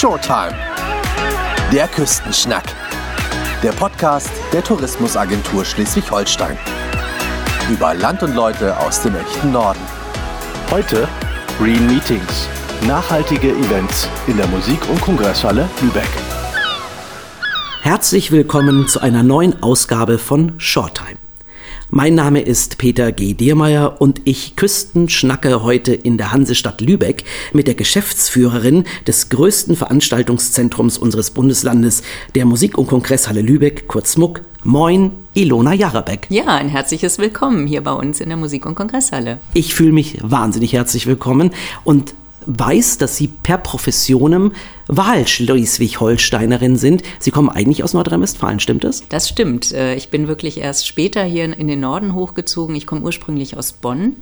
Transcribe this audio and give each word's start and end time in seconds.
Showtime. 0.00 0.54
Der 1.70 1.86
Küstenschnack. 1.86 2.64
Der 3.62 3.72
Podcast 3.72 4.30
der 4.50 4.64
Tourismusagentur 4.64 5.62
Schleswig-Holstein. 5.62 6.56
Über 7.70 7.92
Land 7.92 8.22
und 8.22 8.34
Leute 8.34 8.74
aus 8.80 9.02
dem 9.02 9.14
echten 9.14 9.52
Norden. 9.52 9.82
Heute 10.70 11.06
Green 11.58 11.86
Meetings. 11.86 12.48
Nachhaltige 12.86 13.50
Events 13.50 14.08
in 14.26 14.38
der 14.38 14.46
Musik- 14.46 14.88
und 14.88 15.02
Kongresshalle 15.02 15.68
Lübeck. 15.82 16.08
Herzlich 17.82 18.32
willkommen 18.32 18.88
zu 18.88 19.00
einer 19.00 19.22
neuen 19.22 19.62
Ausgabe 19.62 20.16
von 20.16 20.54
Shorttime. 20.56 21.19
Mein 21.92 22.14
Name 22.14 22.40
ist 22.40 22.78
Peter 22.78 23.10
G. 23.10 23.34
Diermeier 23.34 24.00
und 24.00 24.20
ich 24.22 24.54
küstenschnacke 24.54 25.64
heute 25.64 25.92
in 25.92 26.18
der 26.18 26.30
Hansestadt 26.30 26.80
Lübeck 26.80 27.24
mit 27.52 27.66
der 27.66 27.74
Geschäftsführerin 27.74 28.84
des 29.08 29.28
größten 29.28 29.74
Veranstaltungszentrums 29.74 30.98
unseres 30.98 31.32
Bundeslandes, 31.32 32.04
der 32.36 32.44
Musik- 32.44 32.78
und 32.78 32.86
Kongresshalle 32.86 33.42
Lübeck, 33.42 33.88
kurz 33.88 34.16
MUK. 34.16 34.42
Moin, 34.62 35.10
Ilona 35.34 35.72
Jarabeck. 35.74 36.28
Ja, 36.30 36.46
ein 36.46 36.68
herzliches 36.68 37.18
Willkommen 37.18 37.66
hier 37.66 37.82
bei 37.82 37.92
uns 37.92 38.20
in 38.20 38.28
der 38.28 38.38
Musik- 38.38 38.66
und 38.66 38.76
Kongresshalle. 38.76 39.38
Ich 39.52 39.74
fühle 39.74 39.90
mich 39.90 40.18
wahnsinnig 40.22 40.74
herzlich 40.74 41.08
willkommen 41.08 41.50
und 41.82 42.14
weiß, 42.46 42.98
dass 42.98 43.16
Sie 43.16 43.26
per 43.28 43.58
Professionem 43.58 44.52
Wahl-Schleswig-Holsteinerin 44.96 46.76
sind. 46.76 47.02
Sie 47.18 47.30
kommen 47.30 47.48
eigentlich 47.48 47.84
aus 47.84 47.94
Nordrhein-Westfalen, 47.94 48.60
stimmt 48.60 48.84
das? 48.84 49.04
Das 49.08 49.28
stimmt. 49.28 49.72
Äh, 49.72 49.94
ich 49.94 50.08
bin 50.08 50.28
wirklich 50.28 50.58
erst 50.58 50.86
später 50.86 51.22
hier 51.24 51.44
in 51.44 51.68
den 51.68 51.80
Norden 51.80 52.14
hochgezogen. 52.14 52.74
Ich 52.74 52.86
komme 52.86 53.02
ursprünglich 53.02 53.56
aus 53.56 53.72
Bonn 53.72 54.16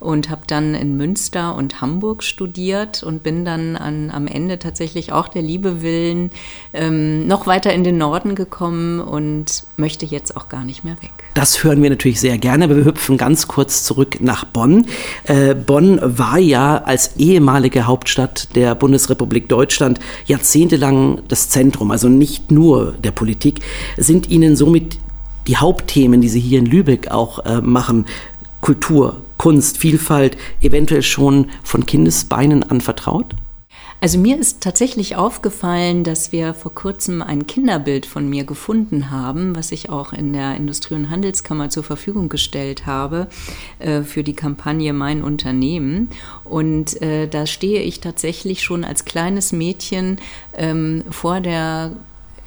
und 0.00 0.30
habe 0.30 0.42
dann 0.46 0.74
in 0.74 0.96
Münster 0.96 1.56
und 1.56 1.80
Hamburg 1.80 2.22
studiert 2.22 3.02
und 3.02 3.22
bin 3.22 3.44
dann 3.44 3.76
an, 3.76 4.10
am 4.10 4.26
Ende 4.26 4.58
tatsächlich 4.58 5.12
auch 5.12 5.28
der 5.28 5.42
Liebe 5.42 5.82
willen 5.82 6.30
ähm, 6.72 7.26
noch 7.26 7.46
weiter 7.46 7.72
in 7.72 7.82
den 7.82 7.98
Norden 7.98 8.34
gekommen 8.34 9.00
und 9.00 9.64
möchte 9.76 10.06
jetzt 10.06 10.36
auch 10.36 10.48
gar 10.48 10.64
nicht 10.64 10.84
mehr 10.84 10.96
weg. 11.02 11.12
Das 11.34 11.64
hören 11.64 11.82
wir 11.82 11.90
natürlich 11.90 12.20
sehr 12.20 12.38
gerne, 12.38 12.64
aber 12.64 12.76
wir 12.76 12.84
hüpfen 12.84 13.16
ganz 13.16 13.48
kurz 13.48 13.84
zurück 13.84 14.20
nach 14.20 14.44
Bonn. 14.44 14.86
Äh, 15.24 15.54
Bonn 15.54 15.98
war 16.02 16.38
ja 16.38 16.78
als 16.78 17.16
ehemalige 17.16 17.86
Hauptstadt 17.86 18.54
der 18.54 18.74
Bundesrepublik 18.74 19.48
Deutschland 19.48 19.98
jahrzehntelang 20.26 21.22
das 21.28 21.48
Zentrum, 21.48 21.90
also 21.90 22.08
nicht 22.08 22.50
nur 22.50 22.92
der 22.92 23.10
Politik. 23.10 23.60
Sind 23.96 24.28
Ihnen 24.30 24.56
somit 24.56 24.98
die 25.46 25.56
Hauptthemen, 25.56 26.20
die 26.20 26.28
Sie 26.28 26.40
hier 26.40 26.58
in 26.58 26.66
Lübeck 26.66 27.10
auch 27.10 27.44
äh, 27.44 27.60
machen, 27.60 28.06
Kultur, 28.60 29.22
Kunst, 29.36 29.78
Vielfalt, 29.78 30.36
eventuell 30.60 31.02
schon 31.02 31.46
von 31.62 31.86
Kindesbeinen 31.86 32.62
an 32.64 32.80
vertraut? 32.80 33.34
Also 34.00 34.16
mir 34.18 34.38
ist 34.38 34.60
tatsächlich 34.60 35.16
aufgefallen, 35.16 36.04
dass 36.04 36.30
wir 36.30 36.54
vor 36.54 36.72
kurzem 36.72 37.20
ein 37.20 37.48
Kinderbild 37.48 38.06
von 38.06 38.30
mir 38.30 38.44
gefunden 38.44 39.10
haben, 39.10 39.56
was 39.56 39.72
ich 39.72 39.90
auch 39.90 40.12
in 40.12 40.32
der 40.32 40.54
Industrie- 40.54 40.94
und 40.94 41.10
Handelskammer 41.10 41.68
zur 41.68 41.82
Verfügung 41.82 42.28
gestellt 42.28 42.86
habe 42.86 43.26
äh, 43.80 44.02
für 44.02 44.22
die 44.22 44.34
Kampagne 44.34 44.92
Mein 44.92 45.24
Unternehmen. 45.24 46.10
Und 46.44 47.02
äh, 47.02 47.26
da 47.26 47.46
stehe 47.46 47.82
ich 47.82 47.98
tatsächlich 47.98 48.62
schon 48.62 48.84
als 48.84 49.04
kleines 49.04 49.50
Mädchen 49.50 50.18
ähm, 50.54 51.02
vor 51.10 51.40
der 51.40 51.96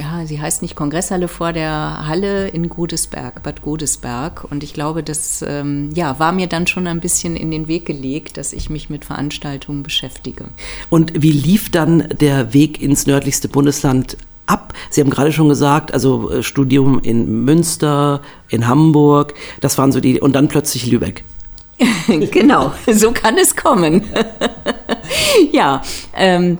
ja, 0.02 0.25
sie 0.25 0.41
heißt 0.41 0.63
nicht 0.63 0.75
Kongresshalle 0.75 1.27
vor 1.27 1.53
der 1.53 2.07
Halle 2.07 2.47
in 2.47 2.69
Godesberg, 2.69 3.44
Bad 3.44 3.61
Godesberg. 3.61 4.45
Und 4.49 4.63
ich 4.63 4.73
glaube, 4.73 5.03
das 5.03 5.44
ähm, 5.47 5.91
ja, 5.94 6.17
war 6.17 6.31
mir 6.31 6.47
dann 6.47 6.66
schon 6.66 6.88
ein 6.88 6.99
bisschen 6.99 7.35
in 7.35 7.52
den 7.52 7.67
Weg 7.67 7.85
gelegt, 7.85 8.38
dass 8.38 8.52
ich 8.52 8.69
mich 8.69 8.89
mit 8.89 9.05
Veranstaltungen 9.05 9.84
beschäftige. 9.84 10.45
Und 10.89 11.22
wie 11.22 11.31
lief 11.31 11.69
dann 11.69 12.07
der 12.19 12.53
Weg 12.53 12.81
ins 12.81 13.06
nördlichste 13.06 13.47
Bundesland 13.47 14.17
ab? 14.47 14.73
Sie 14.89 15.01
haben 15.01 15.12
gerade 15.12 15.31
schon 15.31 15.50
gesagt, 15.50 15.94
also 15.94 16.31
äh, 16.31 16.41
Studium 16.41 17.00
in 17.00 17.45
Münster, 17.45 18.22
in 18.50 18.68
Hamburg, 18.68 19.35
das 19.59 19.78
waren 19.78 19.91
so 19.91 20.00
die, 20.00 20.19
und 20.19 20.33
dann 20.33 20.47
plötzlich 20.47 20.88
Lübeck. 20.88 21.23
genau, 22.31 22.73
so 22.91 23.12
kann 23.12 23.38
es 23.38 23.56
kommen. 23.56 24.03
ja, 25.51 25.83
ähm, 26.16 26.57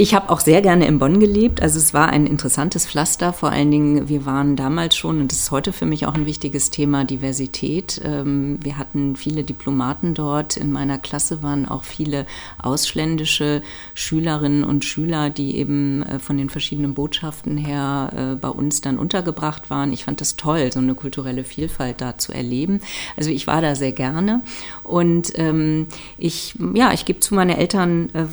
ich 0.00 0.14
habe 0.14 0.30
auch 0.30 0.38
sehr 0.38 0.62
gerne 0.62 0.86
in 0.86 1.00
Bonn 1.00 1.18
gelebt. 1.18 1.60
Also 1.60 1.78
es 1.78 1.92
war 1.92 2.10
ein 2.10 2.28
interessantes 2.28 2.86
Pflaster. 2.86 3.32
Vor 3.32 3.50
allen 3.50 3.72
Dingen, 3.72 4.08
wir 4.08 4.24
waren 4.24 4.54
damals 4.54 4.96
schon, 4.96 5.20
und 5.20 5.32
das 5.32 5.40
ist 5.40 5.50
heute 5.50 5.72
für 5.72 5.86
mich 5.86 6.06
auch 6.06 6.14
ein 6.14 6.24
wichtiges 6.24 6.70
Thema, 6.70 7.04
Diversität. 7.04 8.00
Ähm, 8.04 8.60
wir 8.62 8.78
hatten 8.78 9.16
viele 9.16 9.42
Diplomaten 9.42 10.14
dort. 10.14 10.56
In 10.56 10.70
meiner 10.70 10.98
Klasse 10.98 11.42
waren 11.42 11.66
auch 11.66 11.82
viele 11.82 12.26
ausländische 12.62 13.60
Schülerinnen 13.94 14.62
und 14.62 14.84
Schüler, 14.84 15.30
die 15.30 15.56
eben 15.56 16.04
äh, 16.04 16.20
von 16.20 16.38
den 16.38 16.48
verschiedenen 16.48 16.94
Botschaften 16.94 17.56
her 17.56 18.10
äh, 18.14 18.36
bei 18.36 18.50
uns 18.50 18.80
dann 18.80 18.98
untergebracht 18.98 19.68
waren. 19.68 19.92
Ich 19.92 20.04
fand 20.04 20.20
das 20.20 20.36
toll, 20.36 20.70
so 20.72 20.78
eine 20.78 20.94
kulturelle 20.94 21.42
Vielfalt 21.42 22.00
da 22.00 22.16
zu 22.16 22.32
erleben. 22.32 22.78
Also 23.16 23.30
ich 23.30 23.48
war 23.48 23.60
da 23.62 23.74
sehr 23.74 23.92
gerne. 23.92 24.42
Und 24.84 25.32
ähm, 25.34 25.88
ich, 26.18 26.54
ja, 26.74 26.92
ich 26.92 27.04
gebe 27.04 27.18
zu, 27.18 27.34
meine 27.34 27.56
Eltern 27.56 28.10
äh, 28.10 28.26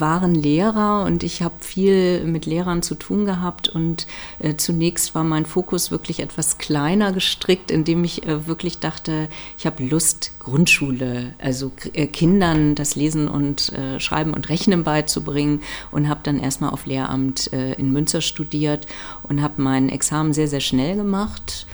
waren 0.00 0.34
Lehrer 0.34 1.04
und 1.04 1.22
ich 1.22 1.42
habe 1.42 1.56
viel 1.60 2.24
mit 2.24 2.46
Lehrern 2.46 2.82
zu 2.82 2.94
tun 2.94 3.24
gehabt 3.24 3.68
und 3.68 4.06
äh, 4.38 4.56
zunächst 4.56 5.14
war 5.14 5.24
mein 5.24 5.46
Fokus 5.46 5.90
wirklich 5.90 6.20
etwas 6.20 6.58
kleiner 6.58 7.12
gestrickt, 7.12 7.70
indem 7.70 8.04
ich 8.04 8.26
äh, 8.26 8.46
wirklich 8.46 8.78
dachte, 8.78 9.28
ich 9.56 9.66
habe 9.66 9.84
Lust, 9.84 10.32
Grundschule, 10.38 11.34
also 11.38 11.72
äh, 11.92 12.06
Kindern 12.06 12.74
das 12.74 12.96
Lesen 12.96 13.28
und 13.28 13.72
äh, 13.72 14.00
Schreiben 14.00 14.34
und 14.34 14.48
Rechnen 14.48 14.84
beizubringen 14.84 15.60
und 15.90 16.08
habe 16.08 16.20
dann 16.22 16.40
erstmal 16.40 16.70
auf 16.70 16.86
Lehramt 16.86 17.52
äh, 17.52 17.74
in 17.74 17.92
Münster 17.92 18.20
studiert 18.20 18.86
und 19.22 19.42
habe 19.42 19.60
mein 19.62 19.88
Examen 19.88 20.32
sehr, 20.32 20.48
sehr 20.48 20.60
schnell 20.60 20.96
gemacht 20.96 21.66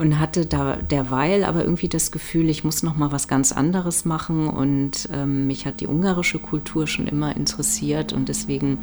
und 0.00 0.18
hatte 0.18 0.46
da 0.46 0.76
derweil 0.76 1.44
aber 1.44 1.62
irgendwie 1.62 1.88
das 1.88 2.10
Gefühl, 2.10 2.48
ich 2.48 2.64
muss 2.64 2.82
noch 2.82 2.96
mal 2.96 3.12
was 3.12 3.28
ganz 3.28 3.52
anderes 3.52 4.06
machen 4.06 4.48
und 4.48 5.10
ähm, 5.12 5.46
mich 5.46 5.66
hat 5.66 5.80
die 5.80 5.86
ungarische 5.86 6.38
Kultur 6.38 6.86
schon 6.86 7.06
immer 7.06 7.36
interessiert 7.36 8.14
und 8.14 8.30
deswegen 8.30 8.78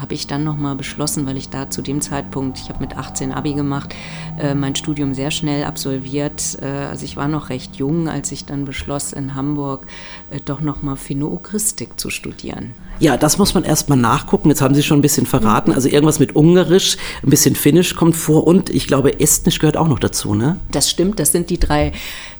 habe 0.00 0.14
ich 0.14 0.26
dann 0.26 0.44
noch 0.44 0.56
mal 0.56 0.74
beschlossen, 0.74 1.26
weil 1.26 1.36
ich 1.36 1.48
da 1.48 1.70
zu 1.70 1.82
dem 1.82 2.00
Zeitpunkt, 2.00 2.58
ich 2.58 2.68
habe 2.68 2.80
mit 2.80 2.96
18 2.96 3.32
Abi 3.32 3.52
gemacht, 3.54 3.94
äh, 4.38 4.54
mein 4.54 4.74
Studium 4.74 5.14
sehr 5.14 5.30
schnell 5.30 5.64
absolviert. 5.64 6.58
Äh, 6.60 6.66
also 6.66 7.04
ich 7.04 7.16
war 7.16 7.28
noch 7.28 7.50
recht 7.50 7.76
jung, 7.76 8.08
als 8.08 8.32
ich 8.32 8.44
dann 8.44 8.64
beschloss, 8.64 9.12
in 9.12 9.34
Hamburg 9.34 9.86
äh, 10.30 10.40
doch 10.44 10.60
noch 10.60 10.82
mal 10.82 10.96
Finno-Ugristik 10.96 12.00
zu 12.00 12.10
studieren. 12.10 12.72
Ja, 12.98 13.16
das 13.16 13.38
muss 13.38 13.54
man 13.54 13.64
erstmal 13.64 13.98
nachgucken. 13.98 14.50
Jetzt 14.50 14.60
haben 14.60 14.74
Sie 14.74 14.82
schon 14.82 14.98
ein 14.98 15.02
bisschen 15.02 15.26
verraten. 15.26 15.72
Also 15.72 15.88
irgendwas 15.88 16.18
mit 16.18 16.36
Ungarisch, 16.36 16.96
ein 17.22 17.30
bisschen 17.30 17.54
Finnisch 17.54 17.94
kommt 17.94 18.16
vor 18.16 18.46
und 18.46 18.70
ich 18.70 18.86
glaube, 18.86 19.20
Estnisch 19.20 19.58
gehört 19.58 19.76
auch 19.76 19.88
noch 19.88 19.98
dazu, 19.98 20.34
ne? 20.34 20.58
Das 20.70 20.90
stimmt, 20.90 21.18
das 21.18 21.32
sind 21.32 21.50
die 21.50 21.58
drei 21.58 21.92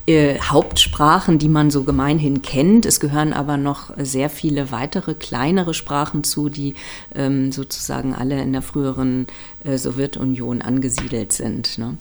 äh, 0.07 0.39
Hauptsprachen, 0.41 1.39
die 1.39 1.49
man 1.49 1.71
so 1.71 1.85
gemeinhin 1.85 2.43
kennt. 2.43 2.87
Es 2.87 3.01
gehören 3.01 3.33
aber 3.33 3.57
noch 3.57 3.91
sehr 3.97 4.31
viele 4.31 4.71
weitere 4.71 5.15
kleinere 5.15 5.75
Sprachen 5.75 6.25
zu, 6.25 6.49
die 6.49 6.75
ähm, 7.15 7.53
sozusagen 7.53 8.15
alle 8.15 8.41
in 8.41 8.53
der 8.53 8.63
früheren 8.63 9.27
äh, 9.65 9.77
Sowjetunion 9.77 10.63
angesiedelt 10.63 11.33
sind. 11.33 11.79
Ne? 11.79 11.97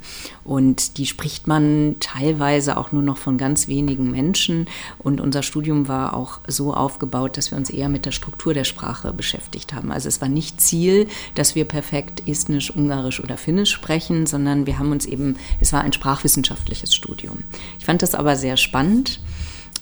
Und 0.49 0.97
die 0.97 1.05
spricht 1.05 1.45
man 1.45 1.97
teilweise 1.99 2.77
auch 2.77 2.91
nur 2.91 3.03
noch 3.03 3.17
von 3.17 3.37
ganz 3.37 3.67
wenigen 3.67 4.09
Menschen. 4.09 4.65
Und 4.97 5.21
unser 5.21 5.43
Studium 5.43 5.87
war 5.87 6.15
auch 6.15 6.39
so 6.47 6.73
aufgebaut, 6.73 7.37
dass 7.37 7.51
wir 7.51 7.57
uns 7.59 7.69
eher 7.69 7.87
mit 7.87 8.07
der 8.07 8.11
Struktur 8.11 8.55
der 8.55 8.63
Sprache 8.63 9.13
beschäftigt 9.13 9.75
haben. 9.75 9.91
Also 9.91 10.07
es 10.07 10.21
war 10.21 10.27
nicht 10.27 10.59
Ziel, 10.59 11.07
dass 11.35 11.53
wir 11.53 11.65
perfekt 11.65 12.27
Estnisch, 12.27 12.71
Ungarisch 12.71 13.23
oder 13.23 13.37
Finnisch 13.37 13.69
sprechen, 13.69 14.25
sondern 14.25 14.65
wir 14.65 14.79
haben 14.79 14.91
uns 14.91 15.05
eben, 15.05 15.35
es 15.61 15.71
war 15.71 15.81
ein 15.81 15.93
sprachwissenschaftliches 15.93 16.95
Studium. 16.95 17.43
Ich 17.77 17.85
fand 17.85 18.01
das 18.01 18.15
aber 18.15 18.35
sehr 18.35 18.57
spannend 18.57 19.19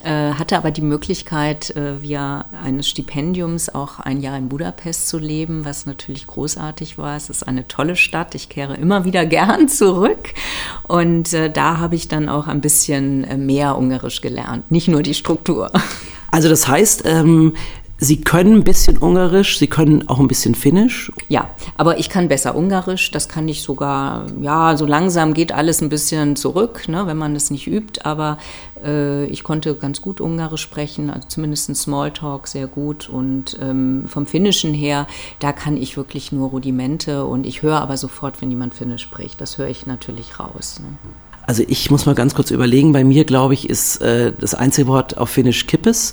hatte 0.06 0.56
aber 0.56 0.70
die 0.70 0.82
Möglichkeit, 0.82 1.74
äh, 1.76 2.00
via 2.02 2.44
eines 2.62 2.88
Stipendiums 2.88 3.68
auch 3.68 3.98
ein 3.98 4.20
Jahr 4.20 4.38
in 4.38 4.48
Budapest 4.48 5.08
zu 5.08 5.18
leben, 5.18 5.64
was 5.64 5.86
natürlich 5.86 6.26
großartig 6.26 6.98
war. 6.98 7.16
Es 7.16 7.30
ist 7.30 7.46
eine 7.46 7.66
tolle 7.66 7.96
Stadt. 7.96 8.34
Ich 8.34 8.48
kehre 8.48 8.74
immer 8.74 9.04
wieder 9.04 9.26
gern 9.26 9.68
zurück. 9.68 10.34
Und 10.84 11.32
äh, 11.32 11.50
da 11.50 11.78
habe 11.78 11.96
ich 11.96 12.08
dann 12.08 12.28
auch 12.28 12.46
ein 12.46 12.60
bisschen 12.60 13.46
mehr 13.46 13.76
Ungarisch 13.76 14.20
gelernt, 14.20 14.70
nicht 14.70 14.88
nur 14.88 15.02
die 15.02 15.14
Struktur. 15.14 15.70
Also 16.30 16.48
das 16.48 16.68
heißt, 16.68 17.02
ähm, 17.06 17.54
Sie 18.00 18.20
können 18.20 18.54
ein 18.54 18.64
bisschen 18.64 18.96
Ungarisch, 18.96 19.58
Sie 19.58 19.66
können 19.66 20.08
auch 20.08 20.20
ein 20.20 20.28
bisschen 20.28 20.54
Finnisch. 20.54 21.10
Ja, 21.28 21.50
aber 21.76 21.98
ich 21.98 22.08
kann 22.08 22.28
besser 22.28 22.54
Ungarisch. 22.54 23.10
Das 23.10 23.28
kann 23.28 23.48
ich 23.48 23.62
sogar, 23.62 24.26
ja, 24.40 24.76
so 24.76 24.86
langsam 24.86 25.34
geht 25.34 25.50
alles 25.50 25.80
ein 25.82 25.88
bisschen 25.88 26.36
zurück, 26.36 26.88
ne, 26.88 27.08
wenn 27.08 27.16
man 27.16 27.34
das 27.34 27.50
nicht 27.50 27.66
übt. 27.66 28.02
Aber 28.04 28.38
äh, 28.84 29.24
ich 29.26 29.42
konnte 29.42 29.74
ganz 29.74 30.00
gut 30.00 30.20
Ungarisch 30.20 30.62
sprechen, 30.62 31.10
also 31.10 31.26
zumindest 31.26 31.74
Smalltalk 31.74 32.46
sehr 32.46 32.68
gut. 32.68 33.08
Und 33.08 33.58
ähm, 33.60 34.04
vom 34.06 34.26
Finnischen 34.26 34.74
her, 34.74 35.08
da 35.40 35.52
kann 35.52 35.76
ich 35.76 35.96
wirklich 35.96 36.30
nur 36.30 36.50
Rudimente. 36.50 37.24
Und 37.24 37.46
ich 37.46 37.62
höre 37.62 37.80
aber 37.80 37.96
sofort, 37.96 38.40
wenn 38.40 38.50
jemand 38.50 38.74
Finnisch 38.74 39.02
spricht. 39.02 39.40
Das 39.40 39.58
höre 39.58 39.68
ich 39.68 39.86
natürlich 39.86 40.38
raus. 40.38 40.80
Ne. 40.80 40.96
Also 41.48 41.64
ich 41.66 41.90
muss 41.90 42.04
mal 42.04 42.14
ganz 42.14 42.34
kurz 42.34 42.50
überlegen. 42.50 42.92
Bei 42.92 43.04
mir, 43.04 43.24
glaube 43.24 43.54
ich, 43.54 43.70
ist 43.70 44.02
äh, 44.02 44.34
das 44.38 44.54
einzige 44.54 44.86
Wort 44.86 45.16
auf 45.16 45.30
Finnisch 45.30 45.66
Kippes 45.66 46.12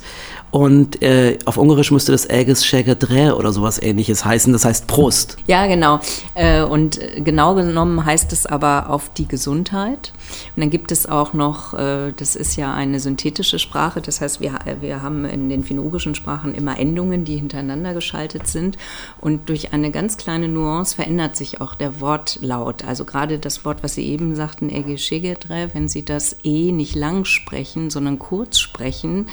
und 0.49 1.01
äh, 1.01 1.37
auf 1.43 1.57
Ungarisch 1.57 1.91
müsste 1.91 2.13
das 2.13 2.29
Äges 2.29 2.65
Schägedrä 2.65 3.31
oder 3.31 3.51
sowas 3.51 3.81
ähnliches 3.81 4.23
heißen. 4.23 4.53
Das 4.53 4.63
heißt 4.63 4.87
Prost. 4.87 5.35
Ja, 5.45 5.67
genau. 5.67 5.99
Äh, 6.35 6.61
und 6.61 7.01
genau 7.17 7.53
genommen 7.53 8.05
heißt 8.05 8.31
es 8.31 8.45
aber 8.45 8.89
auf 8.89 9.09
die 9.09 9.27
Gesundheit. 9.27 10.13
Und 10.55 10.61
dann 10.61 10.69
gibt 10.69 10.91
es 10.91 11.05
auch 11.05 11.33
noch, 11.33 11.73
äh, 11.73 12.13
das 12.15 12.35
ist 12.35 12.55
ja 12.55 12.73
eine 12.73 12.99
synthetische 12.99 13.59
Sprache, 13.59 14.01
das 14.01 14.21
heißt, 14.21 14.39
wir, 14.39 14.59
wir 14.81 15.01
haben 15.01 15.25
in 15.25 15.49
den 15.49 15.63
finno-ugrischen 15.63 16.15
Sprachen 16.15 16.53
immer 16.55 16.79
Endungen, 16.79 17.25
die 17.25 17.37
hintereinander 17.37 17.93
geschaltet 17.93 18.47
sind. 18.47 18.77
Und 19.21 19.49
durch 19.49 19.73
eine 19.73 19.91
ganz 19.91 20.17
kleine 20.17 20.47
Nuance 20.47 20.95
verändert 20.95 21.35
sich 21.35 21.61
auch 21.61 21.75
der 21.75 21.99
Wortlaut. 21.99 22.85
Also 22.85 23.05
gerade 23.05 23.39
das 23.39 23.65
Wort, 23.65 23.83
was 23.83 23.95
Sie 23.95 24.05
eben 24.05 24.35
sagten, 24.35 24.69
Äges 24.69 25.01
Schägedrä, 25.01 25.69
wenn 25.73 25.87
Sie 25.87 26.03
das 26.03 26.35
E 26.43 26.71
nicht 26.71 26.95
lang 26.95 27.25
sprechen, 27.25 27.89
sondern 27.89 28.19
kurz 28.19 28.59
sprechen, 28.59 29.27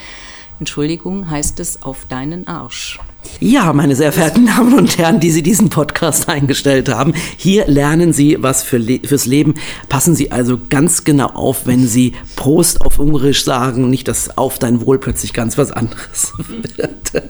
Entschuldigung, 0.62 1.28
heißt 1.28 1.58
es 1.58 1.82
auf 1.82 2.06
deinen 2.08 2.46
Arsch. 2.46 3.00
Ja, 3.40 3.72
meine 3.72 3.96
sehr 3.96 4.12
verehrten 4.12 4.46
Damen 4.46 4.78
und 4.78 4.96
Herren, 4.96 5.18
die 5.18 5.32
Sie 5.32 5.42
diesen 5.42 5.70
Podcast 5.70 6.28
eingestellt 6.28 6.88
haben, 6.88 7.14
hier 7.36 7.66
lernen 7.66 8.12
Sie 8.12 8.36
was 8.40 8.62
für 8.62 8.78
Le 8.78 9.00
fürs 9.02 9.26
Leben. 9.26 9.54
Passen 9.88 10.14
Sie 10.14 10.30
also 10.30 10.60
ganz 10.70 11.02
genau 11.02 11.30
auf, 11.30 11.66
wenn 11.66 11.88
Sie 11.88 12.12
Prost 12.36 12.80
auf 12.80 13.00
Ungarisch 13.00 13.42
sagen, 13.42 13.90
nicht, 13.90 14.06
dass 14.06 14.38
auf 14.38 14.60
dein 14.60 14.86
Wohl 14.86 15.00
plötzlich 15.00 15.32
ganz 15.32 15.58
was 15.58 15.72
anderes 15.72 16.32
wird. 16.76 17.24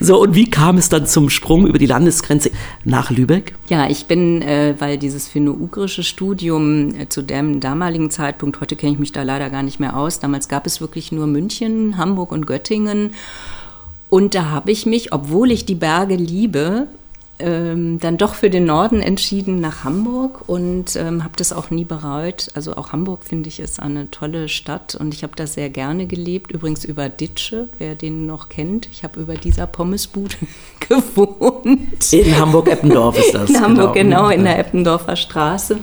So, 0.00 0.20
und 0.20 0.34
wie 0.34 0.48
kam 0.48 0.78
es 0.78 0.88
dann 0.88 1.06
zum 1.06 1.30
Sprung 1.30 1.66
über 1.66 1.78
die 1.78 1.86
Landesgrenze 1.86 2.50
nach 2.84 3.10
Lübeck? 3.10 3.54
Ja, 3.68 3.88
ich 3.88 4.06
bin, 4.06 4.42
äh, 4.42 4.74
weil 4.78 4.98
dieses 4.98 5.28
finno-ugrische 5.28 6.02
Studium 6.02 6.94
äh, 6.94 7.08
zu 7.08 7.22
dem 7.22 7.60
damaligen 7.60 8.10
Zeitpunkt, 8.10 8.60
heute 8.60 8.76
kenne 8.76 8.92
ich 8.92 8.98
mich 8.98 9.12
da 9.12 9.22
leider 9.22 9.50
gar 9.50 9.62
nicht 9.62 9.80
mehr 9.80 9.96
aus, 9.96 10.20
damals 10.20 10.48
gab 10.48 10.66
es 10.66 10.80
wirklich 10.80 11.12
nur 11.12 11.26
München, 11.26 11.96
Hamburg 11.96 12.32
und 12.32 12.46
Göttingen. 12.46 13.12
Und 14.08 14.34
da 14.34 14.46
habe 14.46 14.72
ich 14.72 14.86
mich, 14.86 15.12
obwohl 15.12 15.52
ich 15.52 15.66
die 15.66 15.76
Berge 15.76 16.16
liebe, 16.16 16.88
ähm, 17.40 17.98
dann 17.98 18.16
doch 18.16 18.34
für 18.34 18.50
den 18.50 18.64
Norden 18.64 19.00
entschieden 19.00 19.60
nach 19.60 19.84
Hamburg 19.84 20.48
und 20.48 20.96
ähm, 20.96 21.24
habe 21.24 21.34
das 21.36 21.52
auch 21.52 21.70
nie 21.70 21.84
bereut. 21.84 22.48
Also 22.54 22.76
auch 22.76 22.92
Hamburg 22.92 23.24
finde 23.24 23.48
ich 23.48 23.60
ist 23.60 23.80
eine 23.80 24.10
tolle 24.10 24.48
Stadt 24.48 24.94
und 24.94 25.14
ich 25.14 25.22
habe 25.22 25.32
da 25.36 25.46
sehr 25.46 25.70
gerne 25.70 26.06
gelebt. 26.06 26.52
Übrigens 26.52 26.84
über 26.84 27.08
Ditsche, 27.08 27.68
wer 27.78 27.94
den 27.94 28.26
noch 28.26 28.48
kennt. 28.48 28.88
Ich 28.92 29.04
habe 29.04 29.20
über 29.20 29.34
dieser 29.34 29.66
Pommesbude 29.66 30.36
gewohnt. 30.88 32.12
In 32.12 32.38
Hamburg-Eppendorf 32.38 33.18
ist 33.18 33.34
das. 33.34 33.50
In 33.50 33.60
Hamburg, 33.60 33.94
genau, 33.94 34.28
genau 34.28 34.30
in 34.30 34.44
der 34.44 34.58
Eppendorfer 34.58 35.16
Straße. 35.16 35.78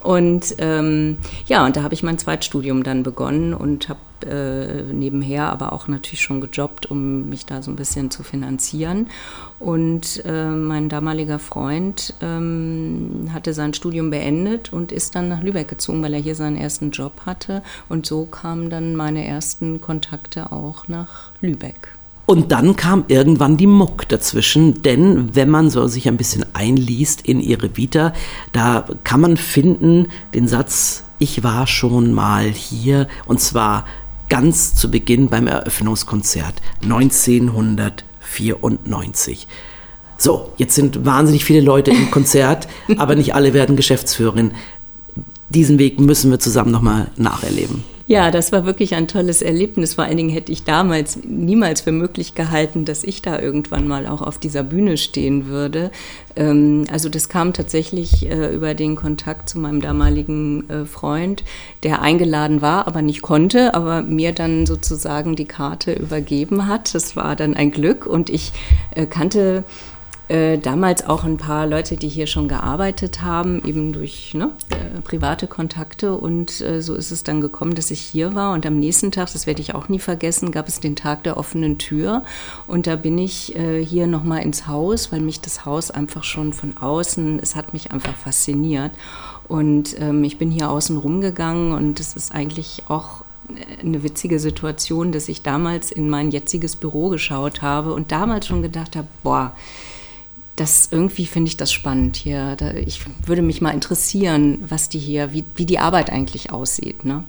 Und 0.00 0.56
ähm, 0.58 1.18
ja, 1.46 1.64
und 1.64 1.76
da 1.76 1.82
habe 1.82 1.94
ich 1.94 2.02
mein 2.02 2.18
Zweitstudium 2.18 2.82
dann 2.82 3.02
begonnen 3.02 3.54
und 3.54 3.88
habe 3.88 4.00
äh, 4.24 4.82
nebenher 4.92 5.50
aber 5.50 5.72
auch 5.72 5.88
natürlich 5.88 6.20
schon 6.20 6.40
gejobbt, 6.40 6.86
um 6.86 7.28
mich 7.28 7.46
da 7.46 7.62
so 7.62 7.70
ein 7.70 7.76
bisschen 7.76 8.10
zu 8.10 8.22
finanzieren. 8.22 9.08
Und 9.58 10.24
äh, 10.24 10.48
mein 10.48 10.88
damaliger 10.88 11.38
Freund 11.38 12.14
ähm, 12.20 13.30
hatte 13.32 13.54
sein 13.54 13.74
Studium 13.74 14.10
beendet 14.10 14.72
und 14.72 14.92
ist 14.92 15.14
dann 15.14 15.28
nach 15.28 15.42
Lübeck 15.42 15.68
gezogen, 15.68 16.02
weil 16.02 16.14
er 16.14 16.20
hier 16.20 16.34
seinen 16.34 16.56
ersten 16.56 16.90
Job 16.90 17.22
hatte. 17.26 17.62
Und 17.88 18.06
so 18.06 18.26
kamen 18.26 18.70
dann 18.70 18.96
meine 18.96 19.26
ersten 19.26 19.80
Kontakte 19.80 20.52
auch 20.52 20.88
nach 20.88 21.32
Lübeck. 21.40 21.96
Und 22.24 22.52
dann 22.52 22.76
kam 22.76 23.04
irgendwann 23.08 23.56
die 23.56 23.66
Muck 23.66 24.08
dazwischen, 24.08 24.82
denn 24.82 25.34
wenn 25.34 25.50
man 25.50 25.70
so 25.70 25.86
sich 25.88 26.08
ein 26.08 26.16
bisschen 26.16 26.46
einliest 26.54 27.22
in 27.22 27.40
ihre 27.40 27.76
Vita, 27.76 28.12
da 28.52 28.86
kann 29.04 29.20
man 29.20 29.36
finden 29.36 30.08
den 30.32 30.46
Satz, 30.46 31.04
ich 31.18 31.42
war 31.42 31.66
schon 31.66 32.12
mal 32.12 32.44
hier 32.44 33.06
und 33.26 33.40
zwar 33.40 33.84
ganz 34.32 34.74
zu 34.74 34.90
Beginn 34.90 35.28
beim 35.28 35.46
Eröffnungskonzert 35.46 36.54
1994. 36.84 39.46
So, 40.16 40.54
jetzt 40.56 40.74
sind 40.74 41.04
wahnsinnig 41.04 41.44
viele 41.44 41.60
Leute 41.60 41.90
im 41.90 42.10
Konzert, 42.10 42.66
aber 42.96 43.14
nicht 43.14 43.34
alle 43.34 43.52
werden 43.52 43.76
Geschäftsführerin. 43.76 44.52
Diesen 45.50 45.78
Weg 45.78 46.00
müssen 46.00 46.30
wir 46.30 46.38
zusammen 46.38 46.70
nochmal 46.70 47.10
nacherleben. 47.18 47.84
Ja, 48.12 48.30
das 48.30 48.52
war 48.52 48.66
wirklich 48.66 48.94
ein 48.94 49.08
tolles 49.08 49.40
Erlebnis. 49.40 49.94
Vor 49.94 50.04
allen 50.04 50.18
Dingen 50.18 50.28
hätte 50.28 50.52
ich 50.52 50.64
damals 50.64 51.20
niemals 51.24 51.80
für 51.80 51.92
möglich 51.92 52.34
gehalten, 52.34 52.84
dass 52.84 53.04
ich 53.04 53.22
da 53.22 53.40
irgendwann 53.40 53.88
mal 53.88 54.06
auch 54.06 54.20
auf 54.20 54.36
dieser 54.36 54.62
Bühne 54.62 54.98
stehen 54.98 55.46
würde. 55.46 55.90
Ähm, 56.36 56.84
also 56.92 57.08
das 57.08 57.30
kam 57.30 57.54
tatsächlich 57.54 58.28
äh, 58.30 58.54
über 58.54 58.74
den 58.74 58.96
Kontakt 58.96 59.48
zu 59.48 59.58
meinem 59.58 59.80
damaligen 59.80 60.68
äh, 60.68 60.84
Freund, 60.84 61.42
der 61.84 62.02
eingeladen 62.02 62.60
war, 62.60 62.86
aber 62.86 63.00
nicht 63.00 63.22
konnte, 63.22 63.72
aber 63.72 64.02
mir 64.02 64.32
dann 64.32 64.66
sozusagen 64.66 65.34
die 65.34 65.46
Karte 65.46 65.94
übergeben 65.94 66.68
hat. 66.68 66.94
Das 66.94 67.16
war 67.16 67.34
dann 67.34 67.54
ein 67.54 67.70
Glück 67.70 68.04
und 68.04 68.28
ich 68.28 68.52
äh, 68.94 69.06
kannte 69.06 69.64
äh, 70.32 70.56
damals 70.56 71.06
auch 71.06 71.24
ein 71.24 71.36
paar 71.36 71.66
Leute, 71.66 71.96
die 71.96 72.08
hier 72.08 72.26
schon 72.26 72.48
gearbeitet 72.48 73.20
haben, 73.20 73.62
eben 73.66 73.92
durch 73.92 74.32
ne, 74.32 74.52
äh, 74.70 75.00
private 75.02 75.46
Kontakte. 75.46 76.14
Und 76.14 76.62
äh, 76.62 76.80
so 76.80 76.94
ist 76.94 77.10
es 77.10 77.22
dann 77.22 77.42
gekommen, 77.42 77.74
dass 77.74 77.90
ich 77.90 78.00
hier 78.00 78.34
war. 78.34 78.54
Und 78.54 78.64
am 78.64 78.80
nächsten 78.80 79.12
Tag, 79.12 79.30
das 79.30 79.46
werde 79.46 79.60
ich 79.60 79.74
auch 79.74 79.90
nie 79.90 79.98
vergessen, 79.98 80.50
gab 80.50 80.68
es 80.68 80.80
den 80.80 80.96
Tag 80.96 81.24
der 81.24 81.36
offenen 81.36 81.76
Tür. 81.76 82.22
Und 82.66 82.86
da 82.86 82.96
bin 82.96 83.18
ich 83.18 83.54
äh, 83.56 83.84
hier 83.84 84.06
nochmal 84.06 84.42
ins 84.42 84.66
Haus, 84.66 85.12
weil 85.12 85.20
mich 85.20 85.42
das 85.42 85.66
Haus 85.66 85.90
einfach 85.90 86.24
schon 86.24 86.54
von 86.54 86.78
außen, 86.78 87.38
es 87.38 87.54
hat 87.54 87.74
mich 87.74 87.92
einfach 87.92 88.16
fasziniert. 88.16 88.92
Und 89.48 90.00
ähm, 90.00 90.24
ich 90.24 90.38
bin 90.38 90.50
hier 90.50 90.70
außen 90.70 90.96
rumgegangen 90.96 91.72
und 91.72 92.00
es 92.00 92.16
ist 92.16 92.32
eigentlich 92.32 92.84
auch 92.88 93.22
eine 93.82 94.02
witzige 94.02 94.38
Situation, 94.38 95.12
dass 95.12 95.28
ich 95.28 95.42
damals 95.42 95.92
in 95.92 96.08
mein 96.08 96.30
jetziges 96.30 96.76
Büro 96.76 97.10
geschaut 97.10 97.60
habe 97.60 97.92
und 97.92 98.12
damals 98.12 98.46
schon 98.46 98.62
gedacht 98.62 98.96
habe, 98.96 99.08
boah, 99.22 99.52
das 100.56 100.88
irgendwie 100.90 101.26
finde 101.26 101.48
ich 101.48 101.56
das 101.56 101.72
spannend 101.72 102.16
hier. 102.16 102.56
Da, 102.56 102.72
ich 102.72 103.00
würde 103.26 103.42
mich 103.42 103.60
mal 103.60 103.70
interessieren, 103.70 104.58
was 104.68 104.88
die 104.88 104.98
hier, 104.98 105.32
wie, 105.32 105.44
wie 105.54 105.66
die 105.66 105.78
Arbeit 105.78 106.10
eigentlich 106.10 106.52
aussieht. 106.52 107.04
Ne? 107.04 107.24